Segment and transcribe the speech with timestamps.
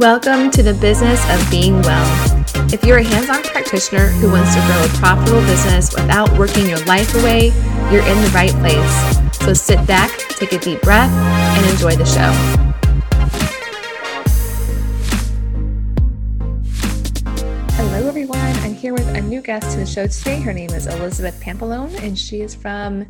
[0.00, 2.44] Welcome to the business of being well.
[2.74, 6.68] If you're a hands on practitioner who wants to grow a profitable business without working
[6.68, 7.52] your life away,
[7.92, 9.38] you're in the right place.
[9.38, 12.32] So sit back, take a deep breath, and enjoy the show.
[17.74, 18.38] Hello, everyone.
[18.38, 20.40] I'm here with a new guest to the show today.
[20.40, 23.06] Her name is Elizabeth Pampalone, and she is from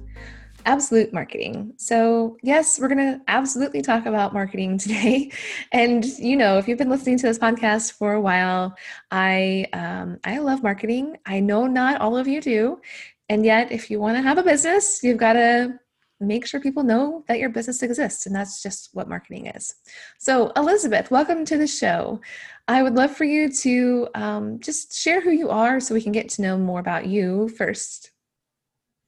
[0.67, 1.73] absolute marketing.
[1.77, 5.31] So, yes, we're going to absolutely talk about marketing today.
[5.73, 8.75] And you know, if you've been listening to this podcast for a while,
[9.11, 11.17] I um, I love marketing.
[11.27, 12.81] I know not all of you do,
[13.29, 15.79] and yet, if you want to have a business, you've got to
[16.21, 19.75] make sure people know that your business exists, and that's just what marketing is.
[20.19, 22.21] So, Elizabeth, welcome to the show.
[22.69, 26.13] I would love for you to um, just share who you are, so we can
[26.13, 28.11] get to know more about you first.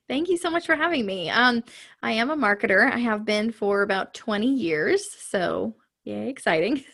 [0.08, 1.30] Thank you so much for having me.
[1.30, 1.64] Um,
[2.02, 2.90] I am a marketer.
[2.90, 5.10] I have been for about 20 years.
[5.10, 6.84] So, yay, exciting.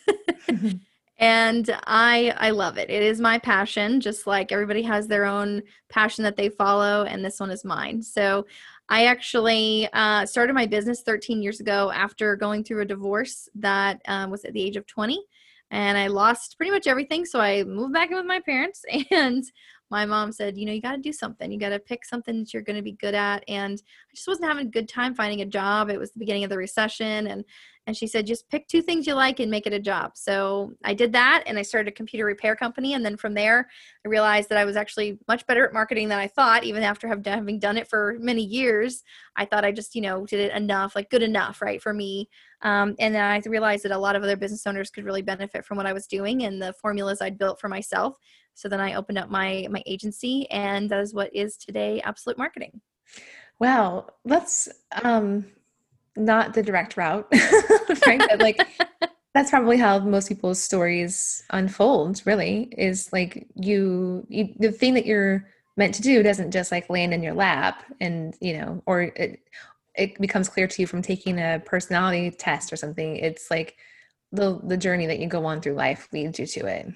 [1.17, 2.89] and I I love it.
[2.89, 7.23] It is my passion, just like everybody has their own passion that they follow, and
[7.23, 8.01] this one is mine.
[8.01, 8.47] So,
[8.89, 14.01] I actually uh, started my business 13 years ago after going through a divorce that
[14.07, 15.23] um, was at the age of 20
[15.71, 17.25] and I lost pretty much everything.
[17.25, 19.43] So I moved back in with my parents and
[19.89, 21.51] my mom said, you know, you got to do something.
[21.51, 23.43] You got to pick something that you're going to be good at.
[23.47, 25.89] And I just wasn't having a good time finding a job.
[25.89, 27.27] It was the beginning of the recession.
[27.27, 27.45] And,
[27.85, 30.11] and she said, just pick two things you like and make it a job.
[30.15, 32.93] So I did that and I started a computer repair company.
[32.93, 33.67] And then from there,
[34.05, 37.07] I realized that I was actually much better at marketing than I thought, even after
[37.07, 39.03] having done it for many years.
[39.35, 42.29] I thought I just, you know, did it enough, like good enough, right, for me.
[42.61, 45.65] Um, and then I realized that a lot of other business owners could really benefit
[45.65, 48.17] from what I was doing and the formulas I'd built for myself.
[48.55, 52.37] So then I opened up my my agency, and that is what is today Absolute
[52.37, 52.81] Marketing.
[53.59, 54.69] Wow, that's
[55.03, 55.45] um,
[56.15, 57.27] not the direct route,
[58.07, 58.21] right?
[58.29, 58.59] but like
[59.33, 62.21] that's probably how most people's stories unfold.
[62.25, 66.89] Really, is like you, you the thing that you're meant to do doesn't just like
[66.89, 69.39] land in your lap, and you know, or it
[69.95, 73.17] it becomes clear to you from taking a personality test or something.
[73.17, 73.77] It's like
[74.31, 76.87] the the journey that you go on through life leads you to it.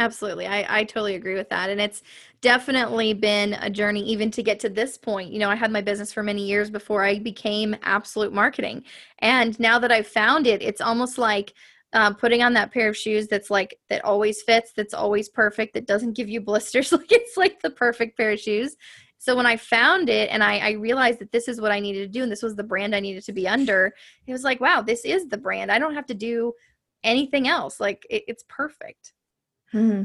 [0.00, 0.46] Absolutely.
[0.46, 1.68] I, I totally agree with that.
[1.68, 2.02] And it's
[2.40, 5.30] definitely been a journey even to get to this point.
[5.30, 8.82] You know, I had my business for many years before I became absolute marketing.
[9.18, 11.52] And now that I've found it, it's almost like
[11.92, 15.74] uh, putting on that pair of shoes that's like, that always fits, that's always perfect,
[15.74, 16.92] that doesn't give you blisters.
[16.92, 18.78] like it's like the perfect pair of shoes.
[19.18, 22.10] So when I found it and I, I, realized that this is what I needed
[22.10, 23.92] to do and this was the brand I needed to be under,
[24.26, 25.70] it was like, wow, this is the brand.
[25.70, 26.54] I don't have to do
[27.04, 27.80] anything else.
[27.80, 29.12] Like it, it's perfect.
[29.72, 30.02] Mm-hmm.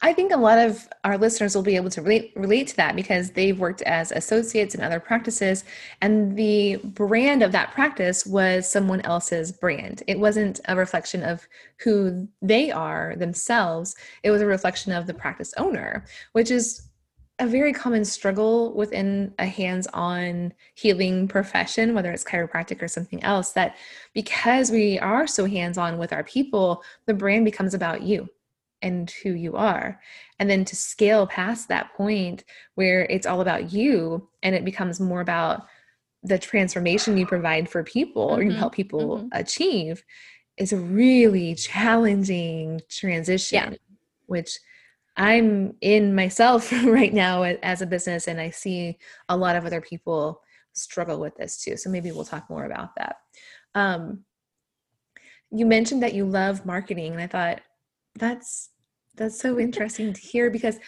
[0.00, 2.94] I think a lot of our listeners will be able to relate, relate to that
[2.94, 5.64] because they've worked as associates in other practices,
[6.00, 10.04] and the brand of that practice was someone else's brand.
[10.06, 11.48] It wasn't a reflection of
[11.80, 16.88] who they are themselves, it was a reflection of the practice owner, which is
[17.40, 23.22] a very common struggle within a hands on healing profession, whether it's chiropractic or something
[23.22, 23.76] else, that
[24.12, 28.28] because we are so hands on with our people, the brand becomes about you
[28.82, 30.00] and who you are.
[30.38, 32.44] And then to scale past that point
[32.74, 35.66] where it's all about you and it becomes more about
[36.22, 38.40] the transformation you provide for people mm-hmm.
[38.40, 39.28] or you help people mm-hmm.
[39.32, 40.04] achieve
[40.56, 43.78] is a really challenging transition, yeah.
[44.26, 44.58] which
[45.16, 49.80] I'm in myself right now as a business, and I see a lot of other
[49.80, 50.40] people
[50.72, 51.76] struggle with this too.
[51.76, 53.16] So maybe we'll talk more about that.
[53.74, 54.24] Um,
[55.50, 57.60] you mentioned that you love marketing, and I thought
[58.18, 58.70] that's
[59.16, 60.78] that's so interesting to hear because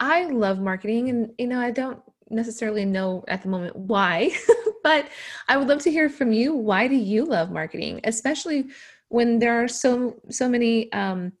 [0.00, 4.30] I love marketing and you know I don't necessarily know at the moment why
[4.82, 5.08] but
[5.48, 6.54] I would love to hear from you.
[6.54, 8.66] Why do you love marketing especially
[9.08, 11.32] when there are so so many um,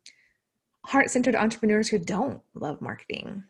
[0.84, 3.44] heart-centered entrepreneurs who don't love marketing?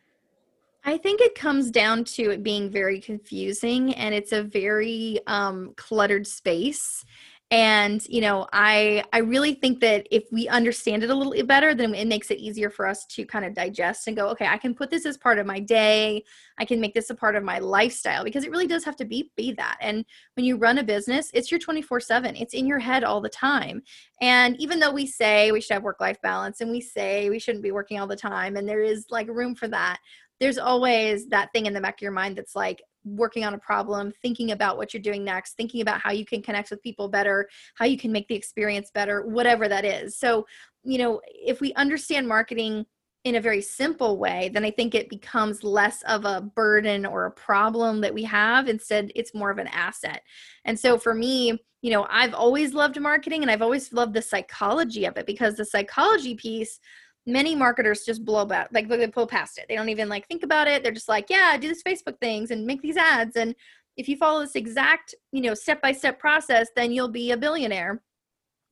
[0.85, 5.75] I think it comes down to it being very confusing and it's a very um,
[5.77, 7.05] cluttered space
[7.51, 11.47] and you know i i really think that if we understand it a little bit
[11.47, 14.47] better then it makes it easier for us to kind of digest and go okay
[14.47, 16.25] i can put this as part of my day.
[16.61, 19.05] I can make this a part of my lifestyle because it really does have to
[19.05, 19.77] be be that.
[19.81, 20.05] And
[20.35, 23.29] when you run a business it's your 24 7 it's in your head all the
[23.29, 23.83] time.
[24.21, 27.39] And even though we say we should have work life balance and we say we
[27.39, 29.99] shouldn't be working all the time and there is like room for that
[30.41, 32.81] there's always that thing in the back of your mind that's like
[33.17, 36.43] working on a problem, thinking about what you're doing next, thinking about how you can
[36.43, 40.19] connect with people better, how you can make the experience better, whatever that is.
[40.19, 40.47] So,
[40.85, 42.87] you know, if we understand marketing
[43.25, 47.27] in a very simple way, then I think it becomes less of a burden or
[47.27, 48.69] a problem that we have.
[48.69, 50.23] Instead, it's more of an asset.
[50.65, 54.23] And so for me, you know, I've always loved marketing and I've always loved the
[54.23, 56.81] psychology of it because the psychology piece,
[57.27, 59.67] many marketers just blow about like they pull past it.
[59.69, 60.83] They don't even like think about it.
[60.83, 63.37] They're just like, yeah, do this Facebook things and make these ads.
[63.37, 63.55] And
[63.97, 67.37] if you follow this exact, you know, step by step process, then you'll be a
[67.37, 68.03] billionaire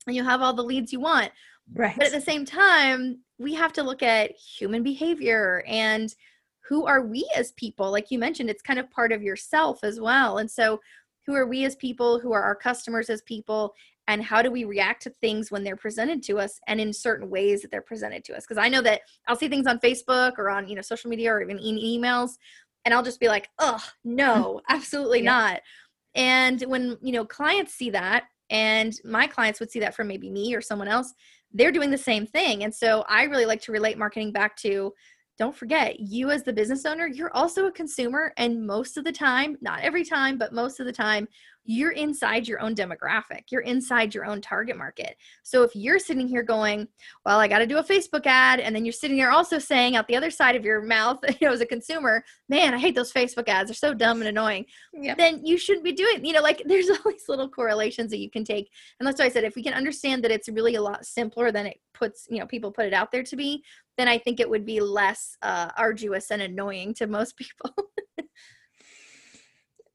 [0.06, 1.30] and you'll have all the leads you want.
[1.74, 1.96] Right.
[1.96, 6.14] But at the same time, we have to look at human behavior and
[6.68, 7.90] who are we as people?
[7.90, 10.38] Like you mentioned, it's kind of part of yourself as well.
[10.38, 10.80] And so,
[11.26, 12.20] who are we as people?
[12.20, 13.74] Who are our customers as people?
[14.08, 17.28] And how do we react to things when they're presented to us and in certain
[17.28, 18.44] ways that they're presented to us?
[18.46, 21.32] Because I know that I'll see things on Facebook or on, you know, social media
[21.32, 22.32] or even in emails,
[22.84, 25.30] and I'll just be like, oh, no, absolutely yeah.
[25.30, 25.60] not.
[26.14, 30.30] And when, you know, clients see that, and my clients would see that from maybe
[30.30, 31.12] me or someone else,
[31.52, 32.62] they're doing the same thing.
[32.62, 34.92] And so I really like to relate marketing back to
[35.38, 38.32] don't forget, you as the business owner, you're also a consumer.
[38.36, 41.28] And most of the time, not every time, but most of the time,
[41.66, 43.50] you're inside your own demographic.
[43.50, 45.16] You're inside your own target market.
[45.42, 46.86] So if you're sitting here going,
[47.24, 49.96] well, I got to do a Facebook ad, and then you're sitting there also saying
[49.96, 52.94] out the other side of your mouth, you know, as a consumer, man, I hate
[52.94, 53.68] those Facebook ads.
[53.68, 54.64] They're so dumb and annoying.
[54.94, 55.18] Yep.
[55.18, 58.30] Then you shouldn't be doing, you know, like there's all these little correlations that you
[58.30, 58.70] can take.
[58.98, 61.50] And that's why I said, if we can understand that it's really a lot simpler
[61.50, 63.64] than it puts, you know, people put it out there to be,
[63.96, 67.74] then I think it would be less uh, arduous and annoying to most people.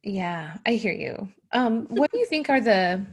[0.04, 1.30] yeah, I hear you.
[1.54, 3.06] Um, what do you think are the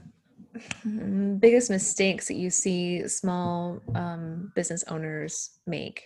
[1.39, 6.05] biggest mistakes that you see small um, business owners make?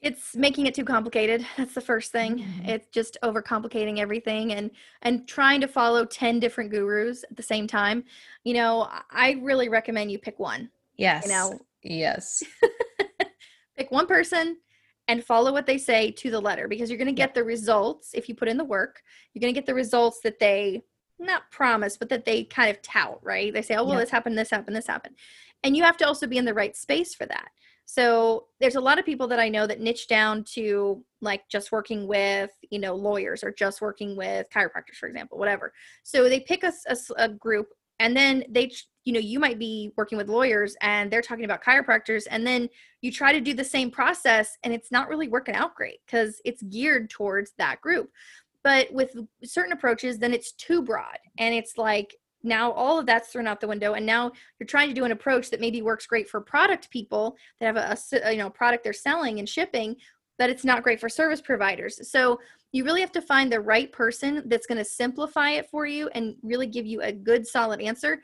[0.00, 1.44] It's making it too complicated.
[1.56, 2.38] That's the first thing.
[2.38, 2.68] Mm-hmm.
[2.68, 4.70] It's just overcomplicating everything and
[5.02, 8.04] and trying to follow 10 different gurus at the same time.
[8.44, 10.70] You know, I really recommend you pick one.
[10.96, 11.26] Yes.
[11.26, 11.58] You know.
[11.82, 12.44] Yes.
[13.78, 14.56] pick one person
[15.06, 18.10] and follow what they say to the letter because you're going to get the results
[18.12, 19.02] if you put in the work.
[19.32, 20.82] You're going to get the results that they
[21.18, 23.52] not promise, but that they kind of tout, right?
[23.52, 24.00] They say, oh, well, yeah.
[24.00, 25.16] this happened, this happened, this happened.
[25.64, 27.48] And you have to also be in the right space for that.
[27.86, 31.72] So there's a lot of people that I know that niche down to like just
[31.72, 35.72] working with, you know, lawyers or just working with chiropractors, for example, whatever.
[36.02, 37.68] So they pick a, a, a group
[38.00, 38.70] and then they
[39.04, 42.68] you know you might be working with lawyers and they're talking about chiropractors and then
[43.00, 46.40] you try to do the same process and it's not really working out great because
[46.44, 48.10] it's geared towards that group.
[48.62, 49.14] But with
[49.44, 53.60] certain approaches then it's too broad and it's like now all of that's thrown out
[53.60, 56.40] the window and now you're trying to do an approach that maybe works great for
[56.40, 59.96] product people that have a, a you know product they're selling and shipping
[60.38, 62.00] but it's not great for service providers.
[62.08, 62.40] So
[62.72, 66.08] you really have to find the right person that's going to simplify it for you
[66.14, 68.20] and really give you a good solid answer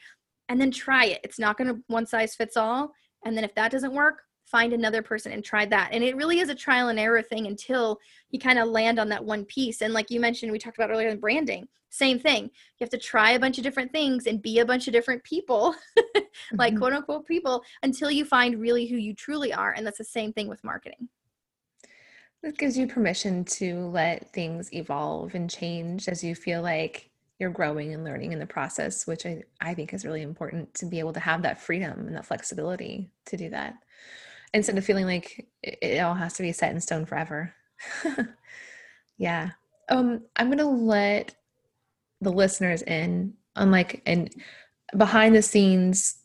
[0.49, 1.21] and then try it.
[1.25, 2.93] It's not going to one size fits all
[3.25, 5.89] and then if that doesn't work find another person and try that.
[5.93, 7.99] And it really is a trial and error thing until
[8.31, 9.81] you kind of land on that one piece.
[9.81, 12.45] And like you mentioned we talked about earlier in branding same thing.
[12.45, 12.51] You
[12.81, 15.77] have to try a bunch of different things and be a bunch of different people
[16.53, 16.79] like mm-hmm.
[16.79, 20.33] quote unquote people until you find really who you truly are and that's the same
[20.33, 21.09] thing with marketing
[22.45, 27.51] it gives you permission to let things evolve and change as you feel like you're
[27.51, 30.99] growing and learning in the process, which I, I think is really important to be
[30.99, 33.75] able to have that freedom and that flexibility to do that
[34.53, 37.53] instead of feeling like it all has to be set in stone forever.
[39.19, 39.51] yeah.
[39.89, 41.35] Um, I'm gonna let
[42.21, 44.29] the listeners in on like an
[44.97, 46.17] behind the scenes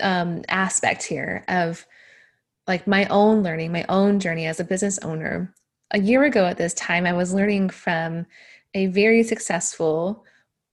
[0.00, 1.86] um aspect here of
[2.66, 5.54] like my own learning, my own journey as a business owner.
[5.92, 8.26] A year ago at this time, I was learning from
[8.74, 10.24] a very successful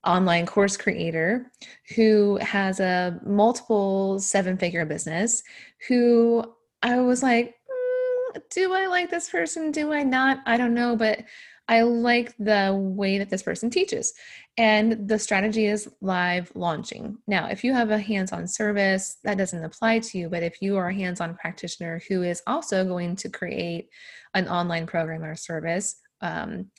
[0.05, 1.51] online course creator
[1.95, 5.43] who has a multiple seven figure business
[5.87, 6.43] who
[6.81, 9.71] I was like, mm, do I like this person?
[9.71, 10.39] Do I not?
[10.45, 11.23] I don't know, but
[11.69, 14.13] I like the way that this person teaches.
[14.57, 17.17] And the strategy is live launching.
[17.25, 20.29] Now, if you have a hands on service, that doesn't apply to you.
[20.29, 23.89] But if you are a hands on practitioner who is also going to create
[24.33, 26.71] an online program or service, um,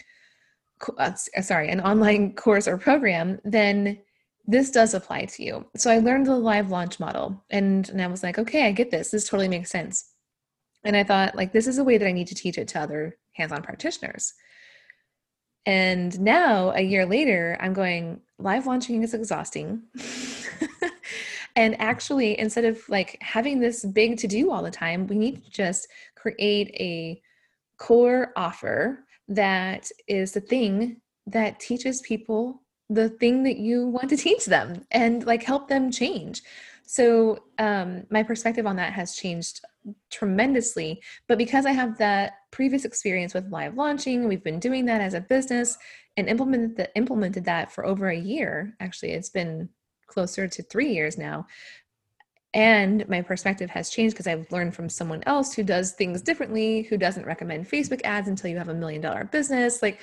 [0.98, 3.98] uh, sorry, an online course or program, then
[4.46, 5.66] this does apply to you.
[5.76, 8.90] So I learned the live launch model and, and I was like, okay, I get
[8.90, 9.10] this.
[9.10, 10.10] This totally makes sense.
[10.84, 12.80] And I thought, like, this is a way that I need to teach it to
[12.80, 14.34] other hands on practitioners.
[15.66, 19.82] And now, a year later, I'm going, live launching is exhausting.
[21.56, 25.42] and actually, instead of like having this big to do all the time, we need
[25.42, 27.22] to just create a
[27.78, 34.16] core offer that is the thing that teaches people the thing that you want to
[34.16, 36.42] teach them and like help them change.
[36.86, 39.60] So, um, my perspective on that has changed
[40.10, 41.02] tremendously.
[41.26, 45.14] But because I have that previous experience with live launching, we've been doing that as
[45.14, 45.78] a business
[46.16, 48.76] and implemented the, implemented that for over a year.
[48.80, 49.68] Actually, it's been
[50.06, 51.46] closer to three years now.
[52.54, 56.82] And my perspective has changed because I've learned from someone else who does things differently,
[56.82, 59.82] who doesn't recommend Facebook ads until you have a million dollar business.
[59.82, 60.00] Like,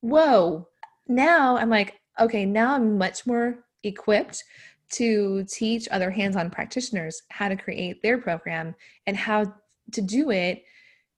[0.00, 0.66] whoa.
[1.06, 4.42] Now I'm like, okay, now I'm much more equipped
[4.90, 8.74] to teach other hands on practitioners how to create their program
[9.06, 9.54] and how
[9.92, 10.64] to do it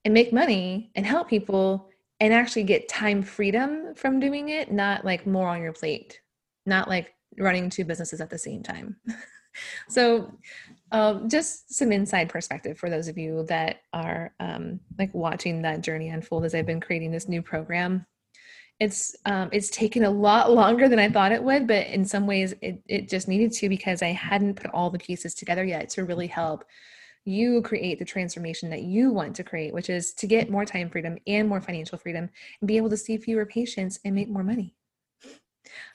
[0.05, 1.89] and make money and help people
[2.21, 6.21] and actually get time freedom from doing it, not like more on your plate,
[6.67, 8.97] not like running two businesses at the same time.
[9.89, 10.33] so,
[10.93, 15.83] um, just some inside perspective for those of you that are um, like watching that
[15.83, 18.07] journey unfold as I've been creating this new program
[18.81, 22.27] it's um, it's taken a lot longer than I thought it would, but in some
[22.27, 25.91] ways it, it just needed to because I hadn't put all the pieces together yet
[25.91, 26.65] to really help
[27.27, 30.89] you create the transformation that you want to create, which is to get more time
[30.89, 32.31] freedom and more financial freedom
[32.61, 34.75] and be able to see fewer patients and make more money.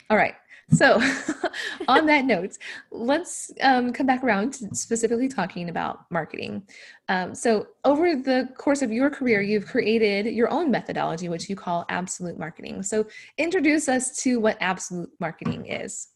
[0.08, 0.34] All right.
[0.70, 1.00] So,
[1.88, 2.58] on that note,
[2.90, 6.62] let's um, come back around to specifically talking about marketing.
[7.08, 11.54] Um, so, over the course of your career, you've created your own methodology, which you
[11.54, 12.82] call absolute marketing.
[12.82, 13.06] So,
[13.38, 16.08] introduce us to what absolute marketing is.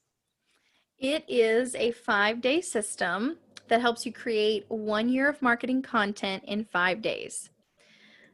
[0.98, 3.38] It is a five day system
[3.68, 7.50] that helps you create one year of marketing content in five days.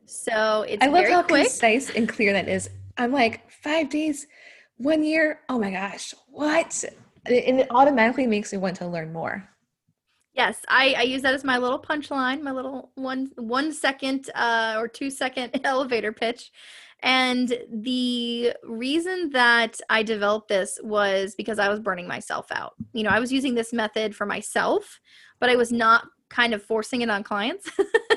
[0.07, 1.43] So, it's I love how quick.
[1.43, 2.71] concise and clear that is.
[2.97, 4.27] I'm like, five days
[4.77, 5.41] one year?
[5.49, 6.85] Oh my gosh what?
[7.27, 9.49] And it automatically makes me want to learn more.
[10.35, 14.75] Yes i, I use that as my little punchline my little one one second uh,
[14.77, 16.53] or two second elevator pitch.
[17.03, 22.75] And the reason that i developed this was because i was burning myself out.
[22.93, 25.01] You know i was using this method for myself
[25.41, 27.71] but i was not kind of forcing it on clients.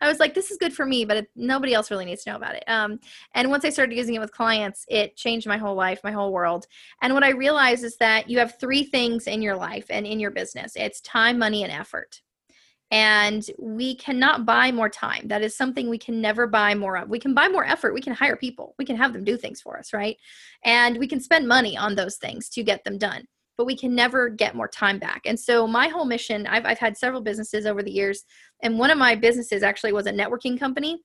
[0.00, 2.30] I was like, this is good for me, but it, nobody else really needs to
[2.30, 2.64] know about it.
[2.66, 2.98] Um,
[3.34, 6.32] and once I started using it with clients, it changed my whole life, my whole
[6.32, 6.66] world.
[7.02, 10.20] And what I realized is that you have three things in your life and in
[10.20, 12.20] your business it's time, money, and effort.
[12.92, 15.28] And we cannot buy more time.
[15.28, 17.08] That is something we can never buy more of.
[17.08, 17.94] We can buy more effort.
[17.94, 18.74] We can hire people.
[18.78, 20.16] We can have them do things for us, right?
[20.64, 23.26] And we can spend money on those things to get them done
[23.60, 25.20] but we can never get more time back.
[25.26, 28.24] And so my whole mission, I've, I've had several businesses over the years,
[28.62, 31.02] and one of my businesses actually was a networking company.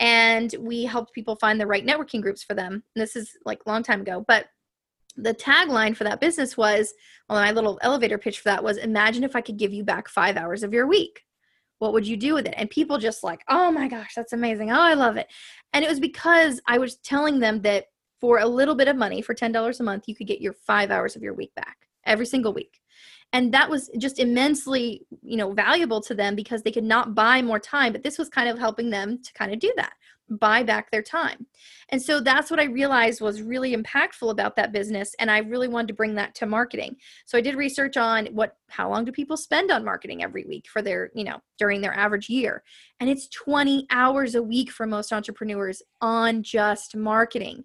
[0.00, 2.72] And we helped people find the right networking groups for them.
[2.72, 4.24] And this is like a long time ago.
[4.26, 4.46] But
[5.18, 6.94] the tagline for that business was,
[7.28, 10.08] well, my little elevator pitch for that was imagine if I could give you back
[10.08, 11.20] five hours of your week.
[11.78, 12.54] What would you do with it?
[12.56, 14.70] And people just like, oh my gosh, that's amazing.
[14.70, 15.26] Oh, I love it.
[15.74, 17.84] And it was because I was telling them that
[18.18, 20.90] for a little bit of money, for $10 a month, you could get your five
[20.90, 21.76] hours of your week back
[22.08, 22.80] every single week.
[23.32, 27.42] And that was just immensely you know valuable to them because they could not buy
[27.42, 29.92] more time but this was kind of helping them to kind of do that
[30.30, 31.46] buy back their time.
[31.90, 35.68] And so that's what i realized was really impactful about that business and i really
[35.68, 36.96] wanted to bring that to marketing.
[37.24, 40.66] So i did research on what how long do people spend on marketing every week
[40.68, 42.62] for their you know during their average year?
[43.00, 47.64] And it's 20 hours a week for most entrepreneurs on just marketing.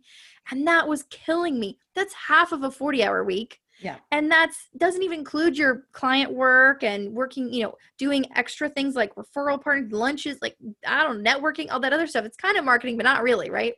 [0.51, 1.77] And that was killing me.
[1.95, 3.97] That's half of a 40 hour week yeah.
[4.11, 8.95] And that's doesn't even include your client work and working, you know, doing extra things
[8.95, 10.55] like referral parties, lunches, like
[10.87, 12.25] I don't know, networking, all that other stuff.
[12.25, 13.73] It's kind of marketing, but not really, right?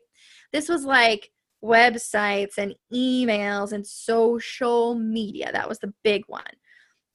[0.53, 1.31] This was like
[1.63, 5.51] websites and emails and social media.
[5.51, 6.43] That was the big one.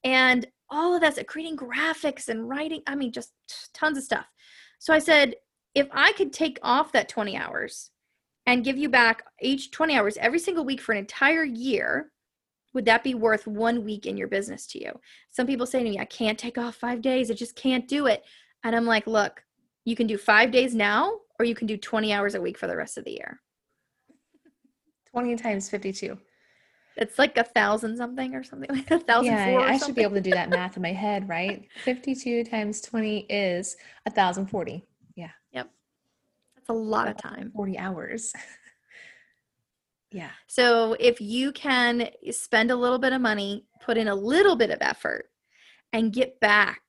[0.02, 2.82] And all of that's creating graphics and writing.
[2.86, 3.32] I mean, just
[3.72, 4.26] tons of stuff.
[4.80, 5.34] So I said,
[5.74, 7.90] if I could take off that 20 hours
[8.46, 12.10] and give you back each 20 hours every single week for an entire year,
[12.72, 14.92] would that be worth one week in your business to you?
[15.30, 17.30] Some people say to me, I can't take off five days.
[17.30, 18.24] I just can't do it.
[18.64, 19.42] And I'm like, look,
[19.84, 22.66] you can do five days now, or you can do 20 hours a week for
[22.66, 23.40] the rest of the year.
[25.10, 26.16] 20 times 52.
[26.96, 29.32] It's like a thousand something or something like a thousand.
[29.32, 31.66] Yeah, I should be able to do that math in my head, right?
[31.84, 34.84] 52 times 20 is a thousand forty.
[35.16, 35.30] Yeah.
[35.52, 35.70] Yep.
[36.56, 37.52] That's a lot of time.
[37.54, 38.32] 40 hours.
[40.12, 40.30] Yeah.
[40.46, 44.70] So if you can spend a little bit of money, put in a little bit
[44.70, 45.26] of effort,
[45.92, 46.80] and get back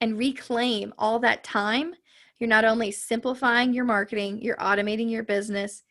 [0.00, 1.94] and reclaim all that time,
[2.38, 5.82] you're not only simplifying your marketing, you're automating your business,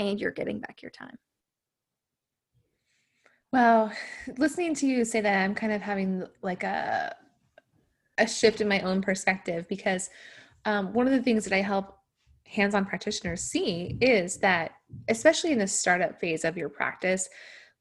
[0.00, 1.18] and you're getting back your time.
[3.52, 3.92] Well,
[4.36, 7.14] listening to you say that, I'm kind of having like a
[8.18, 10.10] a shift in my own perspective because
[10.64, 11.98] um, one of the things that I help
[12.46, 14.72] hands-on practitioners see is that
[15.08, 17.28] especially in the startup phase of your practice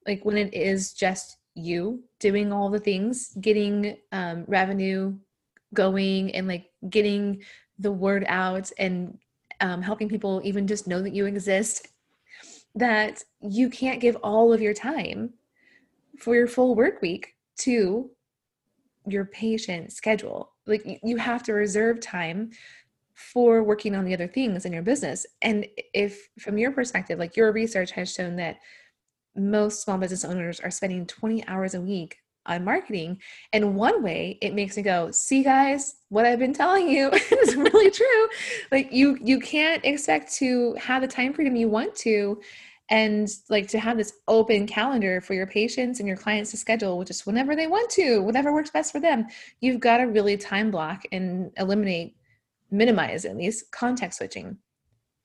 [0.05, 5.15] like when it is just you doing all the things getting um, revenue
[5.73, 7.41] going and like getting
[7.79, 9.17] the word out and
[9.61, 11.87] um, helping people even just know that you exist
[12.75, 15.33] that you can't give all of your time
[16.19, 18.09] for your full work week to
[19.07, 20.53] your patient schedule.
[20.65, 22.51] Like you have to reserve time
[23.17, 25.25] for working on the other things in your business.
[25.41, 28.57] And if from your perspective like your research has shown that
[29.36, 33.19] most small business owners are spending 20 hours a week on marketing
[33.53, 37.09] and one way it makes me go see guys what i've been telling you
[37.43, 38.27] is really true.
[38.71, 42.39] Like you you can't expect to have the time freedom you want to
[42.89, 47.03] and like to have this open calendar for your patients and your clients to schedule
[47.03, 49.25] just whenever they want to whatever works best for them.
[49.59, 52.15] You've got to really time block and eliminate
[52.71, 54.57] minimize at least context switching.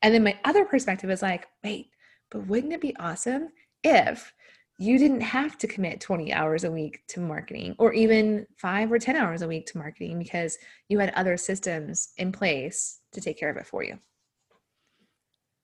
[0.03, 1.89] And then my other perspective is like wait
[2.33, 3.51] but wouldn't it be awesome
[3.85, 4.33] if
[4.79, 8.99] you didn't have to commit 20 hours a week to marketing or even five or
[8.99, 10.59] 10 hours a week to marketing because
[10.89, 13.99] you had other systems in place to take care of it for you?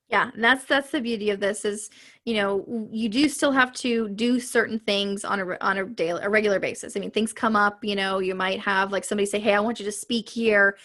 [0.09, 1.91] Yeah that's that's the beauty of this is
[2.25, 6.21] you know you do still have to do certain things on a on a daily
[6.23, 6.97] a regular basis.
[6.97, 9.61] I mean things come up you know you might have like somebody say hey i
[9.61, 10.77] want you to speak here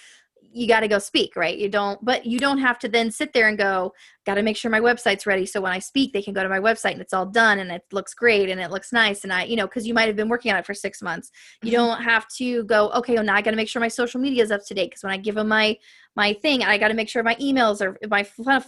[0.54, 1.58] you got to go speak, right?
[1.58, 3.94] You don't, but you don't have to then sit there and go,
[4.26, 5.46] got to make sure my website's ready.
[5.46, 7.72] So when I speak, they can go to my website and it's all done and
[7.72, 9.24] it looks great and it looks nice.
[9.24, 11.32] And I, you know, cause you might have been working on it for six months.
[11.62, 11.78] You mm-hmm.
[11.78, 14.44] don't have to go, okay, well now I got to make sure my social media
[14.44, 14.92] is up to date.
[14.92, 15.78] Cause when I give them my,
[16.16, 18.26] my thing, I got to make sure my emails are, my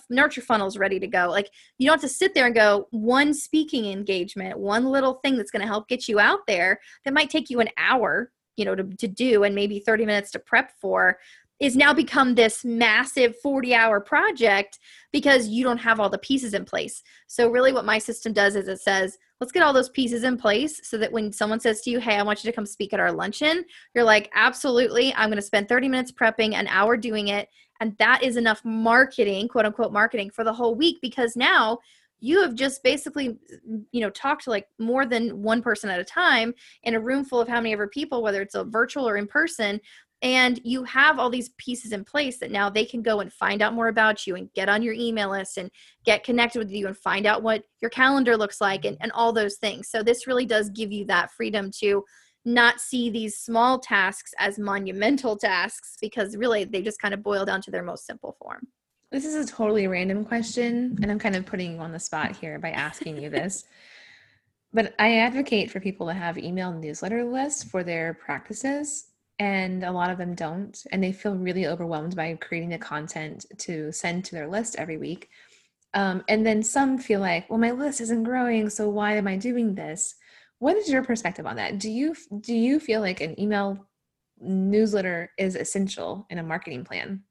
[0.09, 1.27] nurture funnels ready to go.
[1.29, 5.37] Like you don't have to sit there and go one speaking engagement, one little thing
[5.37, 8.65] that's going to help get you out there that might take you an hour you
[8.65, 11.17] know to, to do and maybe 30 minutes to prep for
[11.59, 14.79] is now become this massive 40 hour project
[15.11, 17.01] because you don't have all the pieces in place.
[17.27, 20.37] So, really, what my system does is it says, let's get all those pieces in
[20.37, 22.93] place so that when someone says to you, Hey, I want you to come speak
[22.93, 25.13] at our luncheon, you're like, Absolutely.
[25.15, 27.49] I'm going to spend 30 minutes prepping, an hour doing it.
[27.81, 31.79] And that is enough marketing, quote unquote, marketing for the whole week because now
[32.21, 33.37] you have just basically
[33.91, 37.25] you know talked to like more than one person at a time in a room
[37.25, 39.79] full of how many ever people whether it's a virtual or in person
[40.21, 43.61] and you have all these pieces in place that now they can go and find
[43.61, 45.69] out more about you and get on your email list and
[46.05, 49.33] get connected with you and find out what your calendar looks like and, and all
[49.33, 49.89] those things.
[49.89, 52.03] So this really does give you that freedom to
[52.45, 57.43] not see these small tasks as monumental tasks because really they just kind of boil
[57.45, 58.67] down to their most simple form.
[59.11, 62.35] This is a totally random question and i'm kind of putting you on the spot
[62.35, 63.65] here by asking you this.
[64.73, 69.05] But i advocate for people to have email newsletter lists for their practices
[69.39, 73.45] and a lot of them don't and they feel really overwhelmed by creating the content
[73.57, 75.29] to send to their list every week.
[75.93, 79.37] Um, and then some feel like well my list isn't growing so why am i
[79.37, 80.15] doing this?
[80.59, 81.79] What is your perspective on that?
[81.79, 83.85] Do you do you feel like an email
[84.39, 87.23] newsletter is essential in a marketing plan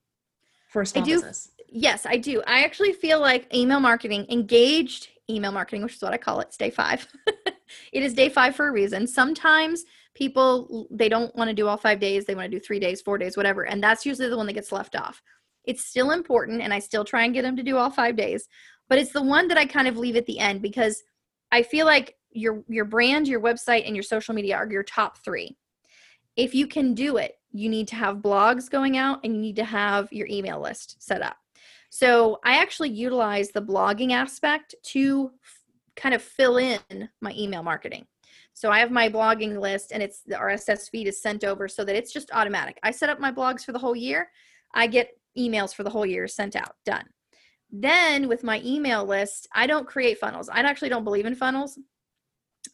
[0.69, 1.51] for a small I do, business?
[1.69, 2.43] Yes i do.
[2.47, 6.53] I actually feel like email marketing engaged email marketing which is what i call it
[6.53, 7.07] stay five.
[7.93, 9.07] It is day five for a reason.
[9.07, 12.79] Sometimes people they don't want to do all five days they want to do three
[12.79, 15.21] days four days whatever and that's usually the one that gets left off.
[15.65, 18.49] It's still important and i still try and get them to do all five days
[18.89, 21.03] but it's the one that i kind of leave at the end because
[21.53, 25.19] i feel like your your brand your website and your social media are your top
[25.19, 25.57] three.
[26.37, 29.57] If you can do it you need to have blogs going out and you need
[29.57, 31.37] to have your email list set up.
[31.91, 35.33] So i actually utilize the blogging aspect to
[35.97, 38.07] kind of fill in my email marketing
[38.55, 41.85] so I have my blogging list and it's the RSS feed is sent over so
[41.85, 42.79] that it's just automatic.
[42.85, 44.31] I set up my blogs for the whole year.
[44.73, 46.77] I get emails for the whole year sent out.
[46.87, 47.05] Done.
[47.73, 50.49] Then with my email list, I don't create funnels.
[50.49, 51.79] I actually don't believe in funnels.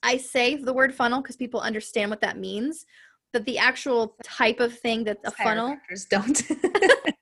[0.03, 2.85] I say the word funnel because people understand what that means,
[3.33, 5.79] but the actual type of thing that a funnel
[6.11, 6.43] don't.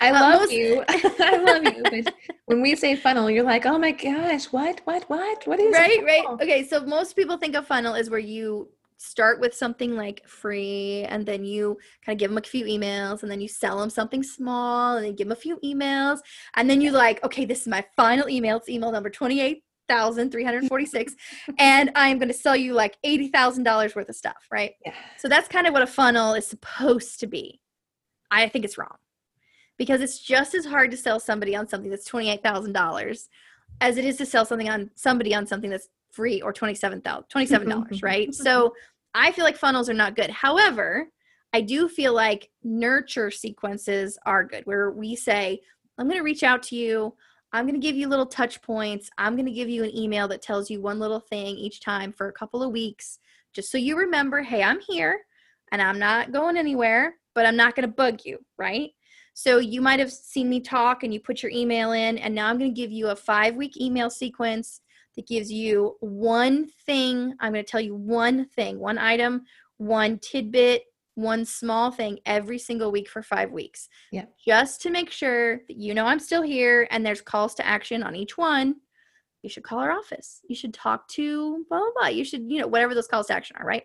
[0.00, 0.84] I um, love most, you.
[0.88, 1.82] I love you.
[1.82, 2.14] But
[2.46, 6.02] when we say funnel, you're like, oh my gosh, what, what, what, what is right,
[6.04, 6.26] right?
[6.40, 11.04] Okay, so most people think a funnel is where you start with something like free
[11.08, 13.90] and then you kind of give them a few emails and then you sell them
[13.90, 16.20] something small and then give them a few emails
[16.54, 21.14] and then you like okay this is my final email it's email number 28,346
[21.58, 24.94] and I'm going to sell you like $80,000 worth of stuff right yeah.
[25.18, 27.60] so that's kind of what a funnel is supposed to be
[28.30, 28.96] I think it's wrong
[29.78, 33.28] because it's just as hard to sell somebody on something that's $28,000
[33.80, 37.28] as it is to sell something on somebody on something that's free or $27, $27
[37.28, 38.28] mm-hmm, mm-hmm, right?
[38.28, 38.42] Mm-hmm.
[38.42, 38.74] So
[39.14, 40.30] I feel like funnels are not good.
[40.30, 41.08] However,
[41.52, 45.60] I do feel like nurture sequences are good where we say,
[45.98, 47.14] I'm going to reach out to you.
[47.52, 49.08] I'm going to give you little touch points.
[49.16, 52.12] I'm going to give you an email that tells you one little thing each time
[52.12, 53.18] for a couple of weeks,
[53.54, 55.20] just so you remember, hey, I'm here.
[55.72, 58.90] and I'm not going anywhere, but I'm not going to bug you, right?
[59.38, 62.48] So you might have seen me talk and you put your email in, and now
[62.48, 64.80] I'm going to give you a five week email sequence
[65.14, 67.34] that gives you one thing.
[67.38, 69.42] I'm going to tell you one thing, one item,
[69.76, 70.84] one tidbit,
[71.16, 73.90] one small thing every single week for five weeks.
[74.10, 74.24] Yeah.
[74.42, 78.02] Just to make sure that you know I'm still here and there's calls to action
[78.02, 78.76] on each one.
[79.42, 80.40] You should call our office.
[80.48, 82.08] You should talk to blah, blah, blah.
[82.08, 83.84] You should, you know, whatever those calls to action are, right?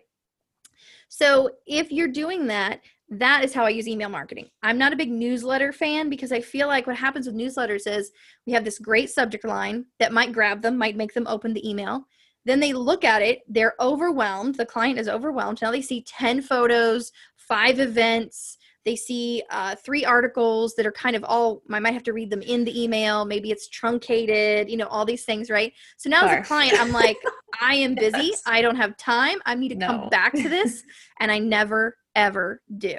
[1.08, 2.80] So if you're doing that,
[3.18, 4.48] that is how I use email marketing.
[4.62, 8.10] I'm not a big newsletter fan because I feel like what happens with newsletters is
[8.46, 11.68] we have this great subject line that might grab them, might make them open the
[11.68, 12.06] email.
[12.44, 14.56] Then they look at it, they're overwhelmed.
[14.56, 15.60] The client is overwhelmed.
[15.60, 21.14] Now they see 10 photos, five events, they see uh, three articles that are kind
[21.14, 24.76] of all i might have to read them in the email maybe it's truncated you
[24.76, 27.16] know all these things right so now as a client i'm like
[27.60, 28.42] i am busy yes.
[28.46, 29.86] i don't have time i need to no.
[29.86, 30.84] come back to this
[31.20, 32.96] and i never ever do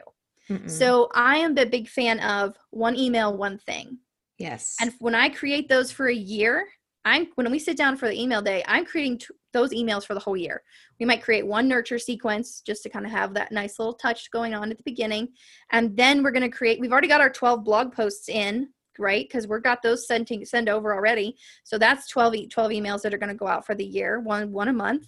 [0.49, 0.69] Mm-mm.
[0.69, 3.97] so i am a big fan of one email one thing
[4.37, 6.67] yes and when i create those for a year
[7.05, 10.13] I'm when we sit down for the email day, I'm creating t- those emails for
[10.13, 10.63] the whole year.
[10.99, 14.31] We might create one nurture sequence just to kind of have that nice little touch
[14.31, 15.29] going on at the beginning.
[15.71, 19.29] And then we're going to create we've already got our 12 blog posts in, right?
[19.29, 21.35] Cuz we've got those sending send over already.
[21.63, 24.51] So that's 12 12 emails that are going to go out for the year, one
[24.53, 25.07] one a month.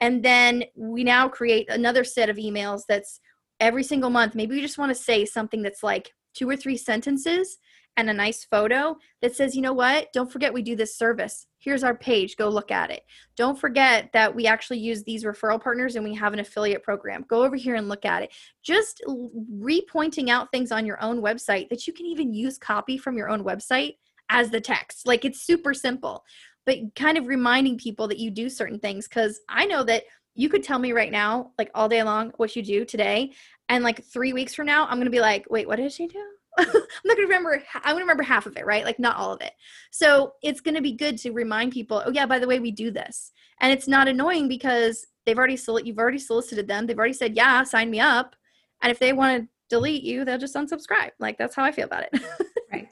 [0.00, 3.20] And then we now create another set of emails that's
[3.62, 4.34] every single month.
[4.34, 7.58] Maybe we just want to say something that's like two or three sentences
[7.96, 11.46] and a nice photo that says, you know what, don't forget we do this service.
[11.58, 13.02] Here's our page, go look at it.
[13.36, 17.24] Don't forget that we actually use these referral partners and we have an affiliate program.
[17.28, 18.32] Go over here and look at it.
[18.64, 22.98] Just re pointing out things on your own website that you can even use copy
[22.98, 23.96] from your own website
[24.28, 25.06] as the text.
[25.06, 26.24] Like it's super simple,
[26.66, 30.48] but kind of reminding people that you do certain things because I know that you
[30.48, 33.32] could tell me right now, like all day long, what you do today.
[33.68, 36.06] And like three weeks from now, I'm going to be like, wait, what did she
[36.06, 36.22] do?
[36.58, 37.62] I'm not gonna remember.
[37.76, 38.84] I'm gonna remember half of it, right?
[38.84, 39.52] Like not all of it.
[39.90, 42.02] So it's gonna be good to remind people.
[42.04, 45.58] Oh yeah, by the way, we do this, and it's not annoying because they've already
[45.82, 46.86] you've already solicited them.
[46.86, 48.36] They've already said yeah, sign me up,
[48.82, 51.12] and if they want to delete you, they'll just unsubscribe.
[51.18, 52.20] Like that's how I feel about it.
[52.72, 52.88] right.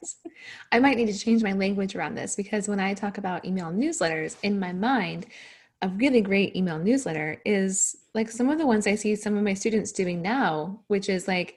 [0.72, 3.70] I might need to change my language around this because when I talk about email
[3.70, 5.26] newsletters, in my mind,
[5.83, 9.43] a really great email newsletter is like some of the ones I see some of
[9.43, 11.57] my students doing now, which is like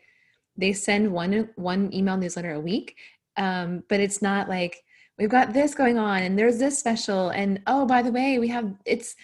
[0.58, 2.96] they send one one email newsletter a week
[3.38, 4.84] um, but it's not like
[5.18, 8.48] we've got this going on and there's this special and oh by the way we
[8.48, 9.16] have it's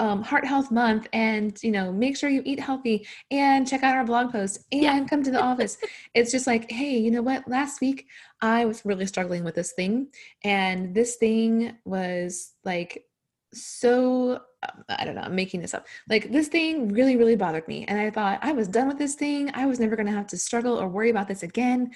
[0.00, 3.96] um, heart health month and you know make sure you eat healthy and check out
[3.96, 5.04] our blog post and yeah.
[5.04, 5.76] come to the office
[6.14, 8.06] it's just like hey you know what last week
[8.40, 10.06] i was really struggling with this thing
[10.44, 13.07] and this thing was like
[13.52, 15.86] so um, I don't know, I'm making this up.
[16.08, 17.84] Like this thing really, really bothered me.
[17.86, 19.50] And I thought I was done with this thing.
[19.54, 21.90] I was never going to have to struggle or worry about this again.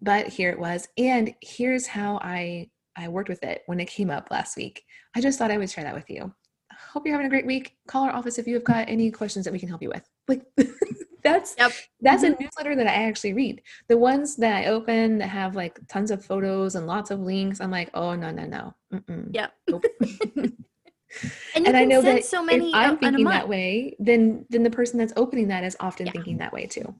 [0.00, 0.88] But here it was.
[0.98, 4.84] And here's how I I worked with it when it came up last week.
[5.14, 6.34] I just thought I would share that with you.
[6.90, 7.76] Hope you're having a great week.
[7.86, 10.06] Call our office if you have got any questions that we can help you with.
[10.28, 10.44] Like
[11.22, 11.72] that's yep.
[12.00, 12.34] that's mm-hmm.
[12.34, 13.62] a newsletter that I actually read.
[13.88, 17.60] The ones that I open that have like tons of photos and lots of links,
[17.60, 18.74] I'm like, oh no, no, no.
[18.92, 19.28] Mm-mm.
[19.32, 19.48] Yeah.
[19.68, 19.84] Nope.
[21.54, 24.70] And, and I know that so many if I'm thinking that way, then then the
[24.70, 26.12] person that's opening that is often yeah.
[26.12, 26.94] thinking that way too.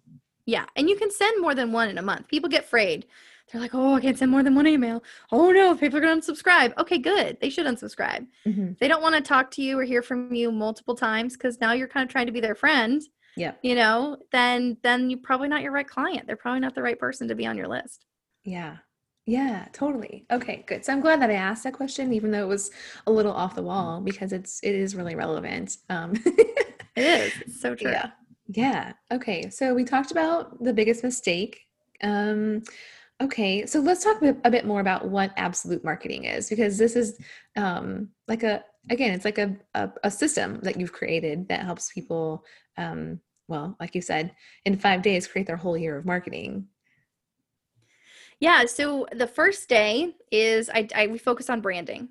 [0.44, 2.29] Yeah, and you can send more than one in a month.
[2.29, 3.07] People get afraid.
[3.51, 6.20] They're like, "Oh, I can't send more than one email." Oh no, people are going
[6.20, 6.77] to unsubscribe.
[6.79, 7.38] Okay, good.
[7.40, 8.27] They should unsubscribe.
[8.46, 8.72] Mm-hmm.
[8.81, 11.72] They don't want to talk to you or hear from you multiple times because now
[11.72, 13.03] you're kind of trying to be their friend.
[13.37, 13.53] Yeah.
[13.62, 16.27] You know, then then you're probably not your right client.
[16.27, 18.05] They're probably not the right person to be on your list.
[18.44, 18.79] Yeah.
[19.26, 20.26] Yeah, totally.
[20.32, 20.85] Okay, good.
[20.85, 22.72] So I'm glad that I asked that question, even though it was
[23.06, 25.76] a little off the wall, because it's it is really relevant.
[25.88, 26.56] Um, it
[26.96, 27.32] is.
[27.42, 27.90] It's so true.
[27.90, 28.11] Yeah.
[28.48, 28.92] Yeah.
[29.12, 29.48] Okay.
[29.50, 31.61] So we talked about the biggest mistake.
[32.02, 32.62] Um,
[33.20, 33.64] okay.
[33.64, 37.18] So let's talk a bit more about what absolute marketing is, because this is
[37.56, 41.92] um, like a again, it's like a, a, a system that you've created that helps
[41.92, 42.44] people.
[42.76, 46.66] Um, well, like you said, in five days, create their whole year of marketing.
[48.42, 48.66] Yeah.
[48.66, 52.09] So the first day is I, I we focus on branding,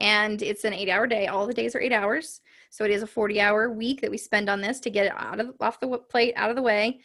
[0.00, 1.26] and it's an eight-hour day.
[1.26, 4.48] All the days are eight hours, so it is a forty-hour week that we spend
[4.48, 7.00] on this to get it out of off the plate, out of the way,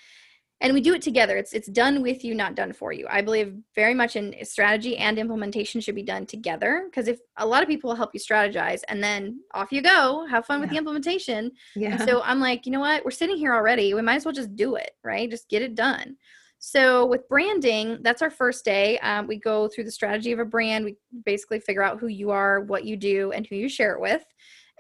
[0.62, 1.36] and we do it together.
[1.36, 3.06] It's it's done with you, not done for you.
[3.10, 7.46] I believe very much in strategy and implementation should be done together because if a
[7.46, 10.62] lot of people will help you strategize and then off you go, have fun yeah.
[10.62, 11.52] with the implementation.
[11.76, 11.96] Yeah.
[11.96, 13.04] And so I'm like, you know what?
[13.04, 13.94] We're sitting here already.
[13.94, 15.30] We might as well just do it, right?
[15.30, 16.16] Just get it done.
[16.62, 19.00] So with branding, that's our first day.
[19.00, 20.84] Um, we go through the strategy of a brand.
[20.84, 24.02] We basically figure out who you are, what you do, and who you share it
[24.02, 24.26] with.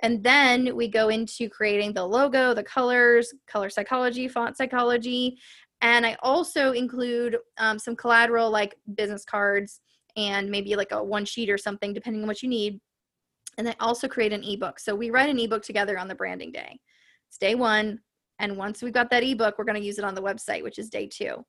[0.03, 5.37] And then we go into creating the logo, the colors, color psychology, font psychology.
[5.81, 9.79] And I also include um, some collateral like business cards
[10.17, 12.81] and maybe like a one sheet or something, depending on what you need.
[13.57, 14.79] And I also create an ebook.
[14.79, 16.79] So we write an ebook together on the branding day.
[17.29, 17.99] It's day one.
[18.39, 20.79] And once we've got that ebook, we're going to use it on the website, which
[20.79, 21.45] is day two.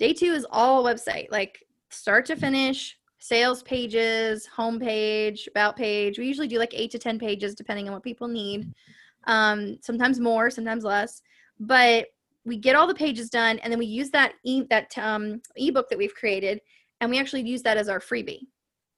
[0.00, 6.18] Day two is all website, like start to finish, sales pages, homepage, about page.
[6.18, 8.72] We usually do like eight to 10 pages, depending on what people need.
[9.26, 11.20] Um, sometimes more, sometimes less.
[11.60, 12.06] But
[12.46, 15.90] we get all the pages done, and then we use that e- that um, ebook
[15.90, 16.62] that we've created,
[17.02, 18.46] and we actually use that as our freebie.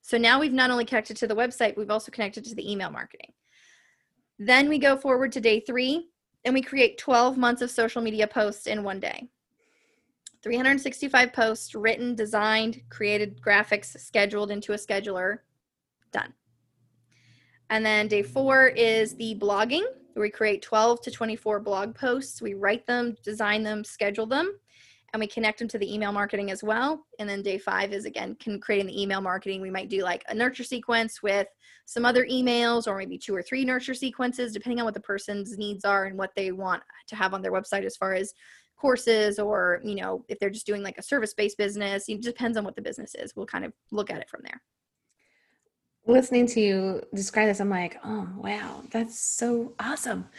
[0.02, 2.90] So now we've not only connected to the website, we've also connected to the email
[2.90, 3.32] marketing.
[4.38, 6.10] Then we go forward to day three,
[6.44, 9.28] and we create 12 months of social media posts in one day.
[10.42, 15.38] 365 posts written, designed, created, graphics scheduled into a scheduler.
[16.10, 16.32] Done.
[17.70, 19.84] And then day four is the blogging.
[20.14, 22.42] We create 12 to 24 blog posts.
[22.42, 24.58] We write them, design them, schedule them,
[25.12, 27.06] and we connect them to the email marketing as well.
[27.18, 29.62] And then day five is again can, creating the email marketing.
[29.62, 31.46] We might do like a nurture sequence with
[31.86, 35.56] some other emails, or maybe two or three nurture sequences, depending on what the person's
[35.56, 38.34] needs are and what they want to have on their website as far as
[38.82, 42.64] courses or you know if they're just doing like a service-based business it depends on
[42.64, 43.34] what the business is.
[43.34, 44.60] We'll kind of look at it from there.
[46.06, 50.28] Listening to you describe this i'm like oh wow that's so awesome.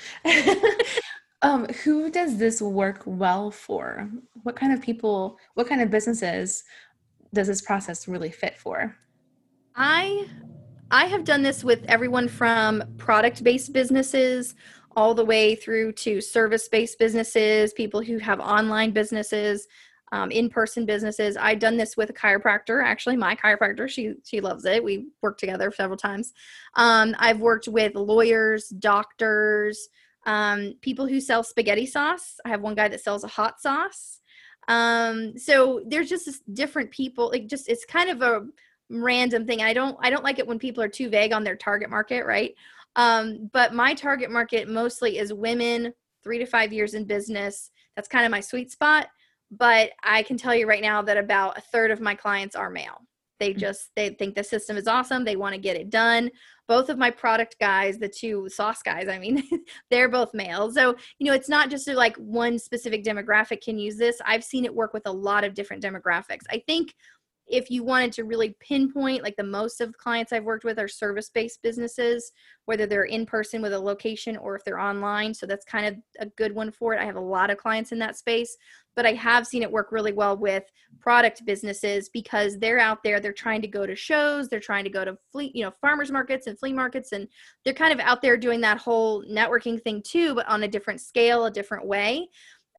[1.43, 4.09] Um who does this work well for?
[4.43, 6.63] What kind of people what kind of businesses
[7.33, 8.95] does this process really fit for?
[9.75, 10.27] I
[10.89, 14.55] i have done this with everyone from product based businesses
[14.95, 19.67] all the way through to service based businesses, people who have online businesses,
[20.13, 21.35] um, in person businesses.
[21.37, 22.83] I've done this with a chiropractor.
[22.83, 24.83] Actually, my chiropractor, she she loves it.
[24.83, 26.33] We worked together several times.
[26.75, 29.89] Um, I've worked with lawyers, doctors,
[30.27, 32.39] um, people who sell spaghetti sauce.
[32.45, 34.19] I have one guy that sells a hot sauce.
[34.67, 37.29] Um, so there's just different people.
[37.31, 38.45] Like just it's kind of a
[38.89, 39.61] random thing.
[39.61, 42.23] I don't I don't like it when people are too vague on their target market,
[42.25, 42.53] right?
[42.95, 47.71] Um, but my target market mostly is women, three to five years in business.
[47.95, 49.07] That's kind of my sweet spot.
[49.51, 52.69] But I can tell you right now that about a third of my clients are
[52.69, 53.01] male.
[53.39, 53.57] They mm.
[53.57, 55.25] just they think the system is awesome.
[55.25, 56.31] They want to get it done.
[56.67, 59.43] Both of my product guys, the two sauce guys, I mean,
[59.91, 60.71] they're both male.
[60.71, 64.21] So, you know, it's not just like one specific demographic can use this.
[64.25, 66.43] I've seen it work with a lot of different demographics.
[66.49, 66.93] I think
[67.53, 70.79] if you wanted to really pinpoint like the most of the clients i've worked with
[70.79, 72.31] are service based businesses
[72.65, 75.95] whether they're in person with a location or if they're online so that's kind of
[76.19, 76.99] a good one for it.
[76.99, 78.57] I have a lot of clients in that space
[78.95, 80.63] but i have seen it work really well with
[80.99, 84.89] product businesses because they're out there they're trying to go to shows they're trying to
[84.89, 87.27] go to fleet you know farmers markets and flea markets and
[87.63, 91.01] they're kind of out there doing that whole networking thing too but on a different
[91.01, 92.27] scale a different way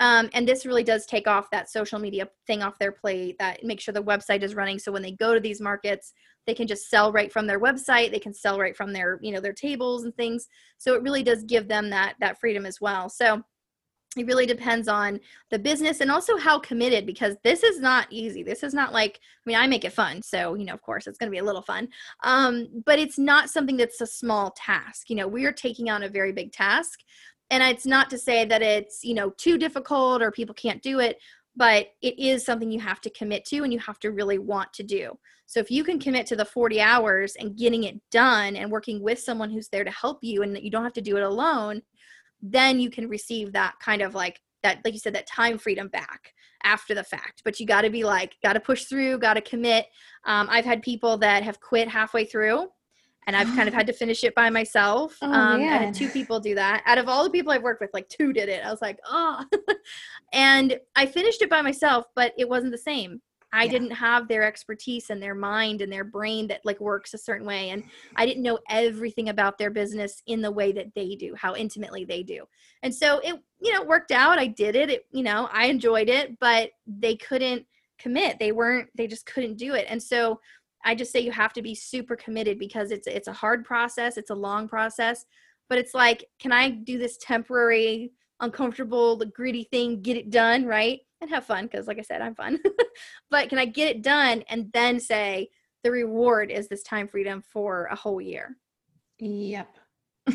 [0.01, 3.63] um, and this really does take off that social media thing off their plate that
[3.65, 4.79] make sure the website is running.
[4.79, 6.13] So when they go to these markets
[6.47, 8.11] they can just sell right from their website.
[8.11, 10.49] They can sell right from their you know their tables and things.
[10.79, 13.09] So it really does give them that that freedom as well.
[13.09, 13.43] So
[14.17, 15.19] it really depends on
[15.51, 18.45] the business and also how committed because this is not easy.
[18.45, 21.07] This is not like i mean i make it fun so you know of course
[21.07, 21.89] it's going to be a little fun.
[22.23, 25.11] Um, but it's not something that's a small task.
[25.11, 27.01] You know we are taking on a very big task
[27.55, 30.99] and it's not to say that it's you know too difficult or people can't do
[30.99, 31.19] it
[31.57, 34.73] but it is something you have to commit to and you have to really want
[34.73, 35.17] to do.
[35.47, 39.01] So if you can commit to the 40 hours and getting it done and working
[39.01, 41.23] with someone who's there to help you and that you don't have to do it
[41.23, 41.83] alone
[42.47, 45.89] then you can receive that kind of like that like you said that time freedom
[45.89, 47.43] back after the fact.
[47.45, 49.87] But you got to be like got to push through got to commit.
[50.25, 52.69] Um, i've had people that have quit halfway through
[53.27, 55.17] and I've kind of had to finish it by myself.
[55.23, 56.83] Oh, um, I had two people do that.
[56.87, 58.65] Out of all the people I've worked with, like two did it.
[58.65, 59.45] I was like, oh,
[60.33, 63.21] and I finished it by myself, but it wasn't the same.
[63.55, 63.71] I yeah.
[63.71, 67.47] didn't have their expertise and their mind and their brain that like works a certain
[67.47, 67.85] way, and
[68.17, 72.05] I didn't know everything about their business in the way that they do, how intimately
[72.05, 72.45] they do.
[72.83, 74.41] And so it, you know, worked out.
[74.41, 74.91] I did it.
[74.91, 77.65] It, you know, I enjoyed it, but they couldn't
[77.99, 78.41] commit.
[78.41, 78.89] They weren't.
[78.97, 79.87] They just couldn't do it.
[79.89, 80.41] And so
[80.85, 84.17] I just say you have to be super committed because it's it's a hard process,
[84.17, 85.25] it's a long process,
[85.69, 91.01] but it's like, can I do this temporary, uncomfortable, gritty thing, get it done, right?
[91.21, 92.59] And have fun because like I said, I'm fun.
[93.31, 95.49] but can I get it done and then say
[95.83, 98.57] the reward is this time freedom for a whole year?
[99.19, 99.77] Yep.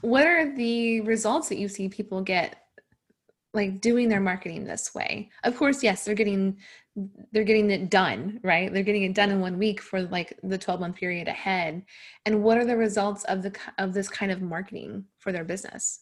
[0.00, 2.62] what are the results that you see people get
[3.54, 6.58] like doing their marketing this way of course yes they're getting
[7.32, 10.56] they're getting it done right they're getting it done in one week for like the
[10.56, 11.82] 12 month period ahead
[12.24, 16.00] and what are the results of the of this kind of marketing for their business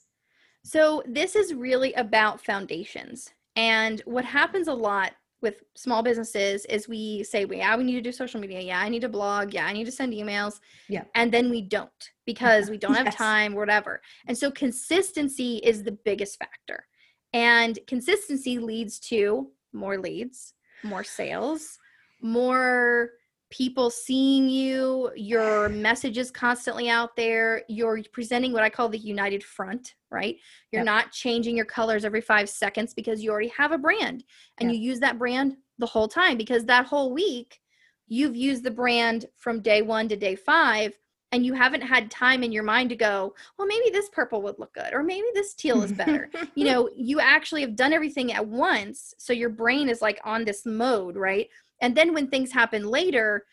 [0.64, 5.12] so this is really about foundations and what happens a lot
[5.44, 8.60] with small businesses is we say, yeah, we need to do social media.
[8.60, 9.52] Yeah, I need to blog.
[9.52, 10.58] Yeah, I need to send emails.
[10.88, 11.04] Yeah.
[11.14, 13.14] And then we don't because we don't have yes.
[13.14, 14.00] time, whatever.
[14.26, 16.86] And so consistency is the biggest factor.
[17.34, 20.54] And consistency leads to more leads,
[20.84, 21.78] more sales,
[22.22, 23.10] more
[23.50, 28.98] people seeing you, your message is constantly out there, you're presenting what I call the
[28.98, 30.36] united front, right?
[30.72, 30.86] You're yep.
[30.86, 34.24] not changing your colors every five seconds because you already have a brand
[34.58, 34.76] and yep.
[34.76, 37.60] you use that brand the whole time because that whole week
[38.08, 40.92] you've used the brand from day one to day five
[41.34, 44.56] and you haven't had time in your mind to go, well, maybe this purple would
[44.60, 46.30] look good, or maybe this teal is better.
[46.54, 49.14] you know, you actually have done everything at once.
[49.18, 51.48] So your brain is like on this mode, right?
[51.80, 53.46] And then when things happen later,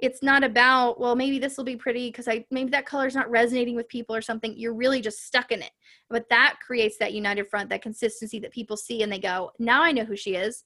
[0.00, 3.14] it's not about, well, maybe this will be pretty because I maybe that color is
[3.14, 4.54] not resonating with people or something.
[4.56, 5.70] You're really just stuck in it.
[6.10, 9.82] But that creates that united front, that consistency that people see and they go, now
[9.82, 10.64] I know who she is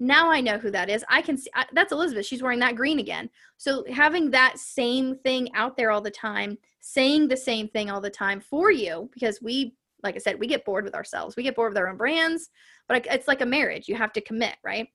[0.00, 1.04] now I know who that is.
[1.08, 2.26] I can see I, that's Elizabeth.
[2.26, 3.30] She's wearing that green again.
[3.58, 8.00] So having that same thing out there all the time, saying the same thing all
[8.00, 11.36] the time for you, because we, like I said, we get bored with ourselves.
[11.36, 12.48] We get bored with our own brands,
[12.88, 13.86] but it's like a marriage.
[13.86, 14.88] You have to commit, right?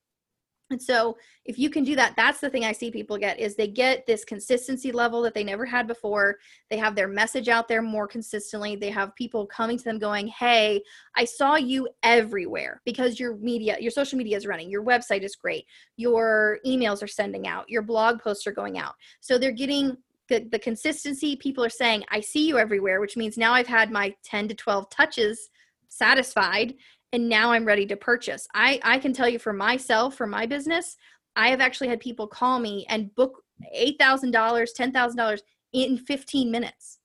[0.72, 3.56] And so if you can do that, that's the thing I see people get is
[3.56, 6.38] they get this consistency level that they never had before.
[6.72, 8.76] They have their message out there more consistently.
[8.76, 10.82] They have people coming to them going, "Hey,
[11.16, 14.72] I saw you everywhere because your media, your social media is running.
[14.72, 15.66] Your website is great.
[15.98, 17.70] Your emails are sending out.
[17.70, 19.96] Your blog posts are going out." So they're getting
[20.30, 21.36] the, the consistency.
[21.36, 24.56] People are saying, "I see you everywhere," which means now I've had my 10 to
[24.56, 25.50] 12 touches
[25.90, 26.74] satisfied
[27.16, 28.48] and now I'm ready to purchase.
[28.54, 30.98] I I can tell you for myself for my business,
[31.36, 33.42] I have actually had people call me and book
[33.76, 35.40] $8,000, $10,000
[35.74, 37.00] in 15 minutes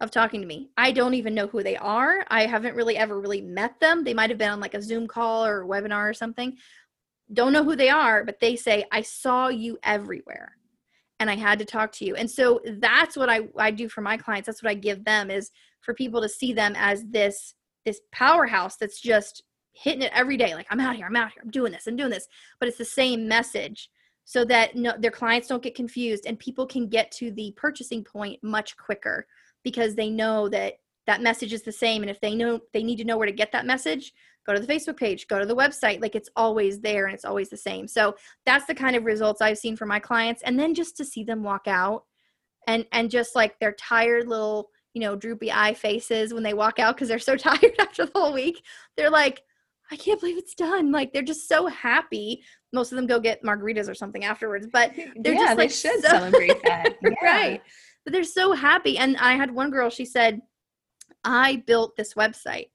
[0.00, 0.70] of talking to me.
[0.76, 2.24] I don't even know who they are.
[2.28, 4.04] I haven't really ever really met them.
[4.04, 6.56] They might have been on like a Zoom call or webinar or something.
[7.32, 10.56] Don't know who they are, but they say, I saw you everywhere
[11.20, 12.16] and I had to talk to you.
[12.16, 14.46] And so that's what I, I do for my clients.
[14.46, 15.50] That's what I give them is
[15.80, 19.42] for people to see them as this this powerhouse that's just
[19.74, 21.96] hitting it every day like i'm out here i'm out here i'm doing this i'm
[21.96, 22.28] doing this.
[22.60, 23.90] But it's the same message
[24.24, 28.02] so that no, their clients don't get confused and people can get to the purchasing
[28.02, 29.26] point much quicker
[29.62, 30.74] because they know that
[31.06, 33.32] that message is the same and if they know they need to know where to
[33.32, 34.14] get that message
[34.46, 37.24] go to the facebook page go to the website like it's always there and it's
[37.24, 37.86] always the same.
[37.86, 38.14] So
[38.46, 41.24] that's the kind of results i've seen for my clients and then just to see
[41.24, 42.04] them walk out
[42.66, 46.78] and and just like their tired little you know droopy eye faces when they walk
[46.78, 48.62] out because they're so tired after the whole week
[48.96, 49.42] they're like
[49.94, 50.90] I can't believe it's done.
[50.90, 52.42] Like they're just so happy.
[52.72, 56.02] Most of them go get margaritas or something afterwards, but they're yeah, just like should
[56.02, 56.96] so, celebrate that.
[57.02, 57.10] Yeah.
[57.22, 57.62] right.
[58.04, 58.98] But they're so happy.
[58.98, 60.40] And I had one girl, she said,
[61.22, 62.70] I built this website.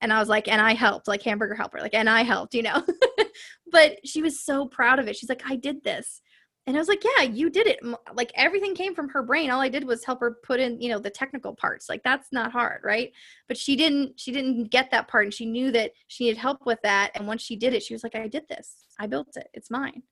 [0.00, 2.62] And I was like, and I helped, like hamburger helper, like, and I helped, you
[2.62, 2.82] know.
[3.70, 5.16] but she was so proud of it.
[5.16, 6.22] She's like, I did this
[6.66, 7.80] and I was like, yeah, you did it.
[8.14, 9.50] Like everything came from her brain.
[9.50, 11.88] All I did was help her put in, you know, the technical parts.
[11.88, 13.12] Like that's not hard, right?
[13.48, 16.66] But she didn't she didn't get that part and she knew that she needed help
[16.66, 18.84] with that and once she did it, she was like, I did this.
[18.98, 19.48] I built it.
[19.54, 20.02] It's mine.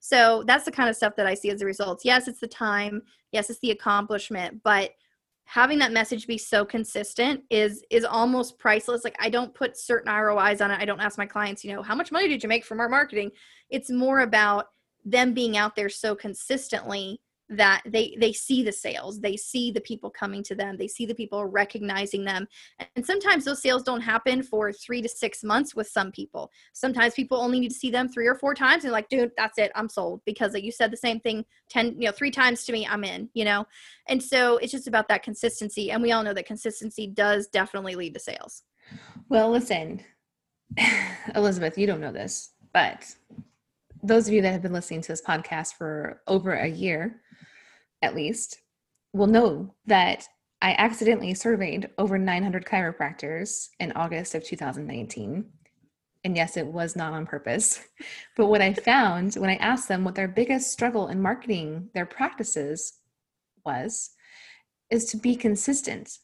[0.00, 2.04] So that's the kind of stuff that I see as the results.
[2.04, 3.02] Yes, it's the time.
[3.32, 4.90] Yes, it's the accomplishment, but
[5.46, 9.04] having that message be so consistent is is almost priceless.
[9.04, 10.80] Like I don't put certain ROIs on it.
[10.80, 12.88] I don't ask my clients, you know, how much money did you make from our
[12.88, 13.30] marketing?
[13.70, 14.66] It's more about
[15.04, 19.80] them being out there so consistently that they they see the sales they see the
[19.80, 22.46] people coming to them they see the people recognizing them.
[22.96, 26.50] And sometimes those sales don't happen for three to six months with some people.
[26.72, 29.58] Sometimes people only need to see them three or four times and like dude that's
[29.58, 32.64] it i'm sold because like you said the same thing 10 you know three times
[32.64, 33.66] to me i'm in you know?
[34.08, 37.94] And so it's just about that consistency and we all know that consistency does definitely
[37.94, 38.62] lead to sales.
[39.28, 40.02] Well listen
[41.34, 43.14] elizabeth you don't know this but
[44.04, 47.22] those of you that have been listening to this podcast for over a year,
[48.02, 48.60] at least,
[49.14, 50.28] will know that
[50.60, 55.46] I accidentally surveyed over 900 chiropractors in August of 2019.
[56.24, 57.80] And yes, it was not on purpose.
[58.36, 62.06] But what I found when I asked them what their biggest struggle in marketing their
[62.06, 62.94] practices
[63.64, 64.10] was,
[64.90, 66.18] is to be consistent.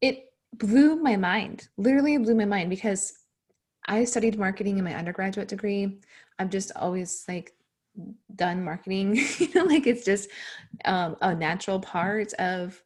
[0.00, 3.12] It blew my mind, literally blew my mind because
[3.86, 6.00] I studied marketing in my undergraduate degree.
[6.38, 7.52] I've just always like
[8.34, 10.28] done marketing, you know, like it's just
[10.84, 12.82] um, a natural part of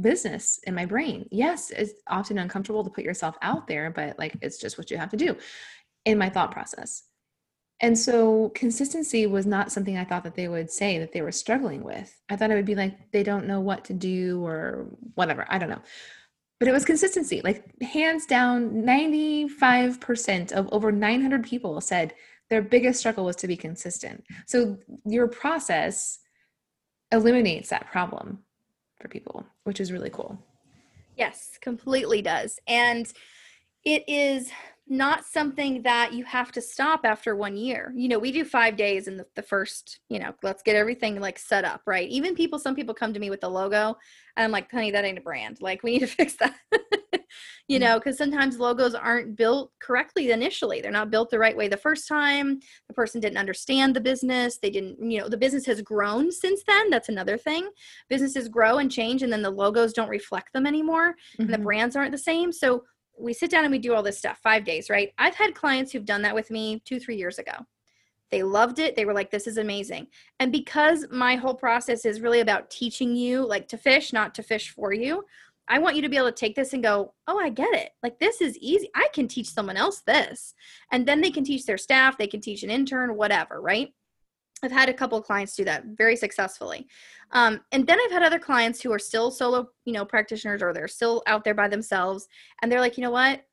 [0.00, 1.26] business in my brain.
[1.30, 4.96] Yes, it's often uncomfortable to put yourself out there, but like it's just what you
[4.96, 5.36] have to do
[6.04, 7.04] in my thought process.
[7.80, 11.32] And so consistency was not something I thought that they would say that they were
[11.32, 12.18] struggling with.
[12.30, 15.44] I thought it would be like they don't know what to do or whatever.
[15.48, 15.82] I don't know.
[16.58, 17.40] But it was consistency.
[17.42, 22.14] Like hands down 95% of over 900 people said
[22.50, 24.24] their biggest struggle was to be consistent.
[24.46, 26.20] So your process
[27.10, 28.40] eliminates that problem
[29.00, 30.38] for people, which is really cool.
[31.16, 32.58] Yes, completely does.
[32.66, 33.12] And
[33.84, 34.50] it is
[34.86, 37.92] not something that you have to stop after one year.
[37.96, 41.20] You know, we do five days in the, the, first, you know, let's get everything
[41.20, 42.08] like set up, right?
[42.10, 43.96] Even people, some people come to me with the logo
[44.36, 45.58] and I'm like, honey, that ain't a brand.
[45.60, 46.54] Like, we need to fix that.
[47.68, 50.80] you know, because sometimes logos aren't built correctly initially.
[50.80, 52.60] They're not built the right way the first time.
[52.88, 54.58] The person didn't understand the business.
[54.58, 56.90] They didn't, you know, the business has grown since then.
[56.90, 57.68] That's another thing.
[58.08, 61.42] Businesses grow and change, and then the logos don't reflect them anymore, mm-hmm.
[61.42, 61.64] and the mm-hmm.
[61.64, 62.52] brands aren't the same.
[62.52, 62.84] So,
[63.18, 65.12] we sit down and we do all this stuff five days, right?
[65.18, 67.52] I've had clients who've done that with me two, three years ago.
[68.30, 68.96] They loved it.
[68.96, 70.08] They were like, this is amazing.
[70.40, 74.42] And because my whole process is really about teaching you, like to fish, not to
[74.42, 75.24] fish for you,
[75.68, 77.90] I want you to be able to take this and go, oh, I get it.
[78.02, 78.90] Like, this is easy.
[78.94, 80.54] I can teach someone else this.
[80.92, 83.92] And then they can teach their staff, they can teach an intern, whatever, right?
[84.64, 86.86] I've had a couple clients do that very successfully.
[87.32, 90.72] Um, and then I've had other clients who are still solo, you know, practitioners or
[90.72, 92.28] they're still out there by themselves.
[92.62, 93.44] And they're like, you know what?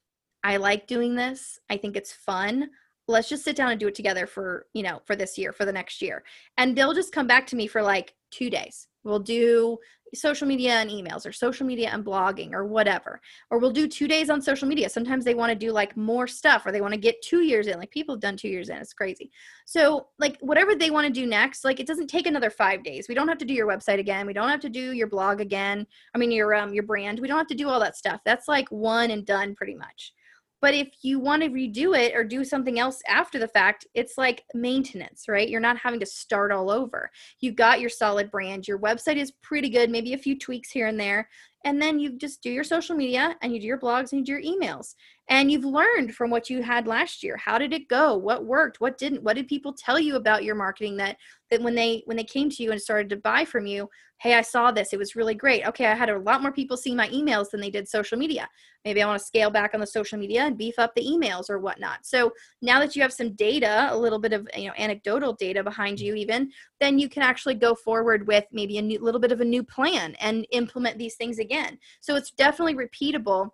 [0.43, 1.59] I like doing this.
[1.69, 2.69] I think it's fun.
[3.07, 5.65] Let's just sit down and do it together for, you know, for this year, for
[5.65, 6.23] the next year.
[6.57, 8.87] And they'll just come back to me for like two days.
[9.03, 9.77] We'll do
[10.13, 13.21] social media and emails or social media and blogging or whatever.
[13.49, 14.89] Or we'll do two days on social media.
[14.89, 17.67] Sometimes they want to do like more stuff or they want to get two years
[17.67, 17.79] in.
[17.79, 18.77] Like people have done two years in.
[18.77, 19.31] It's crazy.
[19.65, 23.07] So like whatever they want to do next, like it doesn't take another five days.
[23.07, 24.27] We don't have to do your website again.
[24.27, 25.87] We don't have to do your blog again.
[26.13, 27.19] I mean your um your brand.
[27.19, 28.21] We don't have to do all that stuff.
[28.25, 30.13] That's like one and done pretty much.
[30.61, 34.17] But if you want to redo it or do something else after the fact, it's
[34.17, 35.49] like maintenance, right?
[35.49, 37.09] You're not having to start all over.
[37.39, 38.67] You've got your solid brand.
[38.67, 41.27] Your website is pretty good, maybe a few tweaks here and there.
[41.63, 44.25] And then you just do your social media and you do your blogs and you
[44.25, 44.95] do your emails.
[45.29, 47.37] And you've learned from what you had last year.
[47.37, 48.17] How did it go?
[48.17, 48.81] What worked?
[48.81, 49.23] What didn't?
[49.23, 51.17] What did people tell you about your marketing that
[51.51, 53.89] that when they when they came to you and started to buy from you
[54.21, 54.93] hey i saw this.
[54.93, 55.65] It was really great.
[55.67, 58.47] Okay i had a lot more people see my emails than they did social media.
[58.85, 61.49] Maybe i want to scale back on the social media and beef up the emails
[61.49, 62.05] or whatnot.
[62.05, 62.31] So
[62.61, 65.99] now that you have some data a little bit of you know anecdotal data behind
[65.99, 69.41] you even then you can actually go forward with maybe a new, little bit of
[69.41, 71.50] a new plan and implement these things again
[71.99, 73.51] so it's definitely repeatable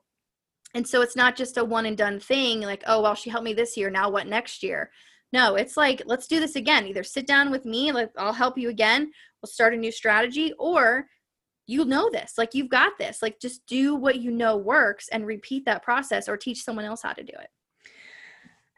[0.73, 3.45] and so it's not just a one and done thing like, oh, well, she helped
[3.45, 3.89] me this year.
[3.89, 4.91] Now what next year?
[5.33, 6.87] No, it's like, let's do this again.
[6.87, 9.11] Either sit down with me, like, I'll help you again.
[9.41, 11.07] We'll start a new strategy, or
[11.65, 13.21] you know this, like, you've got this.
[13.21, 17.01] Like, just do what you know works and repeat that process or teach someone else
[17.01, 17.49] how to do it.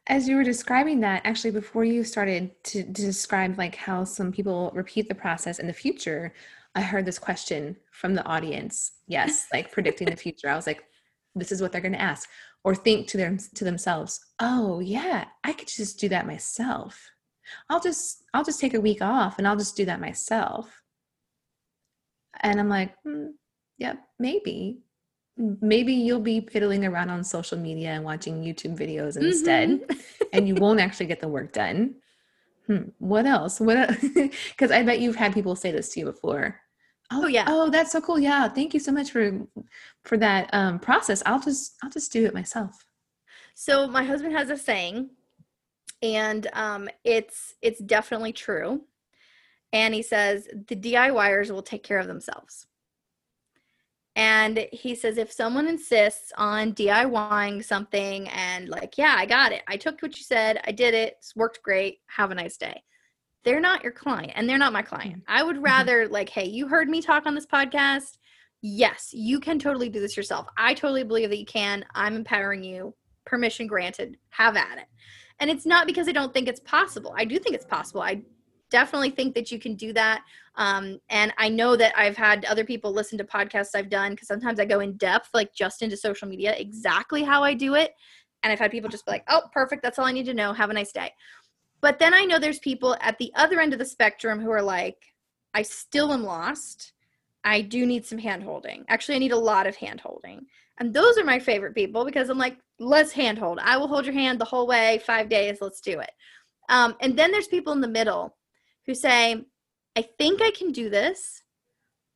[0.07, 4.31] As you were describing that, actually, before you started to, to describe like how some
[4.31, 6.33] people repeat the process in the future,
[6.75, 8.91] I heard this question from the audience.
[9.07, 10.49] Yes, like predicting the future.
[10.49, 10.83] I was like,
[11.35, 12.29] this is what they're going to ask
[12.63, 17.09] or think to them to themselves oh yeah i could just do that myself
[17.69, 20.83] i'll just i'll just take a week off and i'll just do that myself
[22.41, 23.29] and i'm like mm,
[23.77, 24.79] yeah maybe
[25.61, 30.23] maybe you'll be piddling around on social media and watching youtube videos instead mm-hmm.
[30.33, 31.95] and you won't actually get the work done
[32.69, 36.59] hmm, what else what because i bet you've had people say this to you before
[37.11, 37.45] Oh, yeah.
[37.47, 38.19] Oh, that's so cool.
[38.19, 38.47] Yeah.
[38.49, 39.31] Thank you so much for
[40.03, 41.23] for that um process.
[41.25, 42.85] I'll just I'll just do it myself.
[43.55, 45.09] So my husband has a saying
[46.01, 48.81] and um it's it's definitely true.
[49.73, 52.67] And he says the DIYers will take care of themselves.
[54.19, 59.61] And he says if someone insists on DIYing something and like, yeah, I got it.
[59.67, 60.59] I took what you said.
[60.65, 61.15] I did it.
[61.19, 61.99] It's worked great.
[62.07, 62.83] Have a nice day
[63.43, 65.17] they're not your client and they're not my client.
[65.17, 65.37] Mm-hmm.
[65.37, 65.65] I would mm-hmm.
[65.65, 68.17] rather like, hey, you heard me talk on this podcast.
[68.61, 70.47] Yes, you can totally do this yourself.
[70.57, 71.85] I totally believe that you can.
[71.95, 72.93] I'm empowering you.
[73.25, 74.17] Permission granted.
[74.31, 74.85] Have at it.
[75.39, 77.13] And it's not because I don't think it's possible.
[77.17, 78.01] I do think it's possible.
[78.01, 78.21] I
[78.69, 80.23] definitely think that you can do that.
[80.59, 84.27] Um, and I know that I've had other people listen to podcasts I've done because
[84.27, 87.93] sometimes I go in depth, like just into social media, exactly how I do it.
[88.43, 89.81] And I've had people just be like, oh, perfect.
[89.81, 90.51] That's all I need to know.
[90.51, 91.13] Have a nice day.
[91.81, 94.61] But then I know there's people at the other end of the spectrum who are
[94.61, 94.97] like,
[95.53, 96.91] I still am lost.
[97.45, 98.83] I do need some hand holding.
[98.89, 100.45] Actually, I need a lot of hand holding.
[100.79, 103.59] And those are my favorite people because I'm like, let's hand hold.
[103.59, 106.11] I will hold your hand the whole way, five days, let's do it.
[106.67, 108.35] Um, and then there's people in the middle
[108.85, 109.45] who say,
[109.95, 111.43] I think I can do this,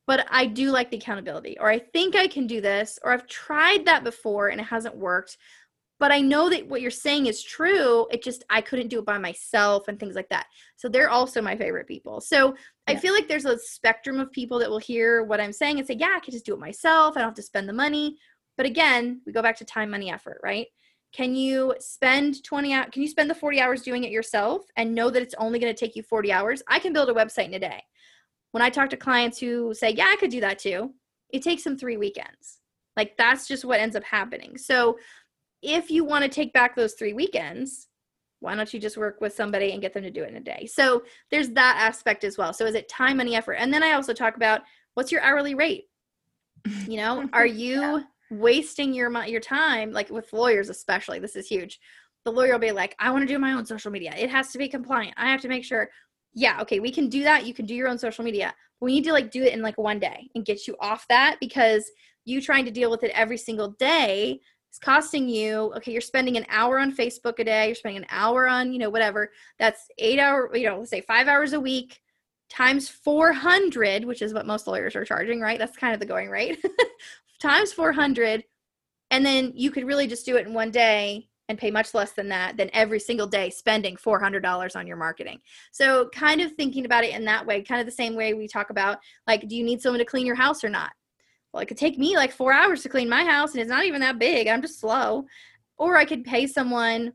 [0.06, 3.26] but I do like the accountability, or I think I can do this, or I've
[3.26, 5.36] tried that before and it hasn't worked.
[6.00, 8.06] But I know that what you're saying is true.
[8.10, 10.46] It just, I couldn't do it by myself and things like that.
[10.76, 12.20] So they're also my favorite people.
[12.20, 12.52] So yeah.
[12.88, 15.86] I feel like there's a spectrum of people that will hear what I'm saying and
[15.86, 17.16] say, yeah, I can just do it myself.
[17.16, 18.16] I don't have to spend the money.
[18.56, 20.66] But again, we go back to time, money, effort, right?
[21.14, 22.90] Can you spend 20 out?
[22.90, 25.72] Can you spend the 40 hours doing it yourself and know that it's only going
[25.72, 26.60] to take you 40 hours?
[26.66, 27.80] I can build a website in a day.
[28.50, 30.92] When I talk to clients who say, yeah, I could do that too,
[31.32, 32.58] it takes them three weekends.
[32.96, 34.58] Like that's just what ends up happening.
[34.58, 34.98] So
[35.62, 37.88] if you want to take back those three weekends,
[38.40, 40.40] why don't you just work with somebody and get them to do it in a
[40.40, 40.66] day?
[40.66, 42.52] So there's that aspect as well.
[42.52, 43.54] So is it time, money, effort?
[43.54, 44.62] And then I also talk about
[44.94, 45.84] what's your hourly rate?
[46.88, 48.02] You know, are you yeah.
[48.38, 51.18] Wasting your your time like with lawyers especially?
[51.18, 51.80] This is huge.
[52.24, 54.14] The lawyer will be like, "I want to do my own social media.
[54.16, 55.14] It has to be compliant.
[55.16, 55.90] I have to make sure
[56.34, 57.46] yeah, okay, we can do that.
[57.46, 58.54] You can do your own social media.
[58.80, 61.36] we need to like do it in like one day and get you off that
[61.40, 61.90] because
[62.24, 64.40] you trying to deal with it every single day
[64.72, 68.08] is costing you okay you're spending an hour on facebook a day you're spending an
[68.10, 71.60] hour on you know whatever that's eight hour you know let's say five hours a
[71.60, 72.00] week
[72.50, 76.28] times 400 which is what most lawyers are charging right that's kind of the going
[76.28, 76.62] rate
[77.40, 78.44] times 400
[79.10, 82.12] and then you could really just do it in one day and pay much less
[82.12, 85.40] than that than every single day spending $400 on your marketing.
[85.72, 88.48] So, kind of thinking about it in that way, kind of the same way we
[88.48, 90.90] talk about like, do you need someone to clean your house or not?
[91.52, 93.84] Well, it could take me like four hours to clean my house and it's not
[93.84, 94.48] even that big.
[94.48, 95.26] I'm just slow.
[95.76, 97.12] Or I could pay someone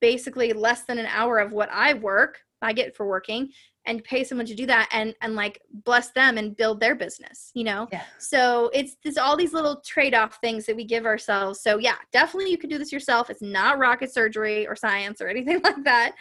[0.00, 3.50] basically less than an hour of what I work, I get for working,
[3.88, 7.50] and pay someone to do that and and like bless them and build their business
[7.54, 7.88] you know?
[7.90, 8.04] Yeah.
[8.18, 11.60] so it's there's all these little trade-off things that we give ourselves.
[11.60, 13.30] So yeah definitely you can do this yourself.
[13.30, 16.12] It's not rocket surgery or science or anything like that.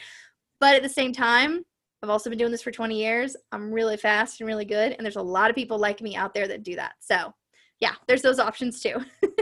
[0.60, 1.64] But at the same time
[2.04, 3.36] i've also been doing this for 20 years.
[3.52, 6.34] I'm really fast and really good and there's a lot of people like me out
[6.34, 6.94] there that do that.
[7.00, 7.34] So
[7.80, 9.04] yeah there's those options too.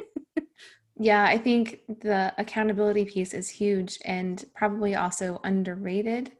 [0.98, 6.32] Yeah i think the accountability piece is huge and probably also underrated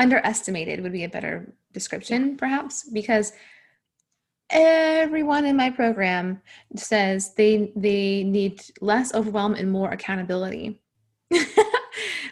[0.00, 3.32] underestimated would be a better description perhaps because
[4.50, 6.40] everyone in my program
[6.74, 10.80] says they they need less overwhelm and more accountability.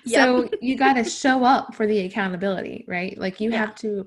[0.06, 3.18] So you got to show up for the accountability right?
[3.18, 3.58] Like you yeah.
[3.58, 4.06] have to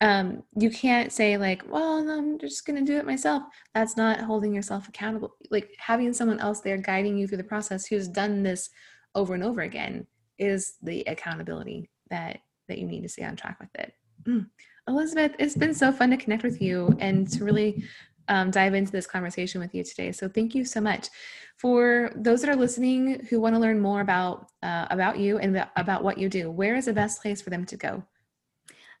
[0.00, 3.44] um you can't say like well i'm just going to do it myself.
[3.74, 7.86] That's not holding yourself accountable like having someone else there guiding you through the process
[7.86, 8.70] who's done this
[9.14, 10.06] over and over again
[10.38, 13.94] is the accountability that that you need to stay on track with it.
[14.24, 14.46] Mm.
[14.88, 17.84] Elizabeth, it's been so fun to connect with you and to really
[18.28, 20.12] um, dive into this conversation with you today.
[20.12, 21.08] So thank you so much.
[21.56, 25.66] For those that are listening who want to learn more about uh, about you and
[25.76, 28.02] about what you do, where is the best place for them to go?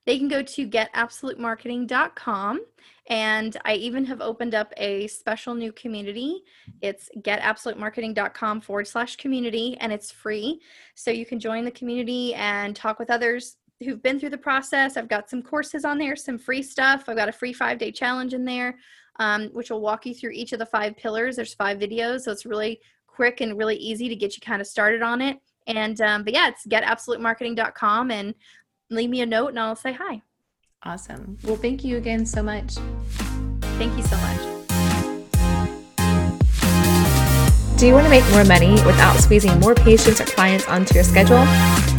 [0.06, 2.60] They can go to getabsolutemarketing.com
[3.08, 6.42] and I even have opened up a special new community.
[6.80, 10.60] It's getabsolutemarketing.com forward slash community, and it's free.
[10.94, 14.96] So you can join the community and talk with others who've been through the process.
[14.96, 17.04] I've got some courses on there, some free stuff.
[17.08, 18.78] I've got a free five day challenge in there,
[19.18, 21.36] um, which will walk you through each of the five pillars.
[21.36, 24.66] There's five videos, so it's really quick and really easy to get you kind of
[24.66, 25.38] started on it.
[25.66, 28.34] And um, but yeah, it's getabsolutemarketing.com and
[28.90, 30.22] leave me a note and I'll say hi.
[30.82, 31.38] Awesome.
[31.44, 32.74] Well, thank you again so much.
[33.78, 34.54] Thank you so much.
[37.78, 41.04] Do you want to make more money without squeezing more patients or clients onto your
[41.04, 41.42] schedule?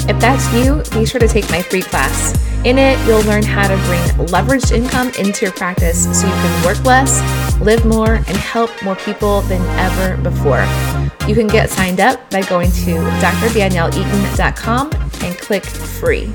[0.07, 2.33] If that's you, be sure to take my free class.
[2.63, 6.65] In it, you'll learn how to bring leveraged income into your practice so you can
[6.65, 7.19] work less,
[7.59, 10.65] live more, and help more people than ever before.
[11.27, 16.33] You can get signed up by going to drdanielleeaton.com and click free.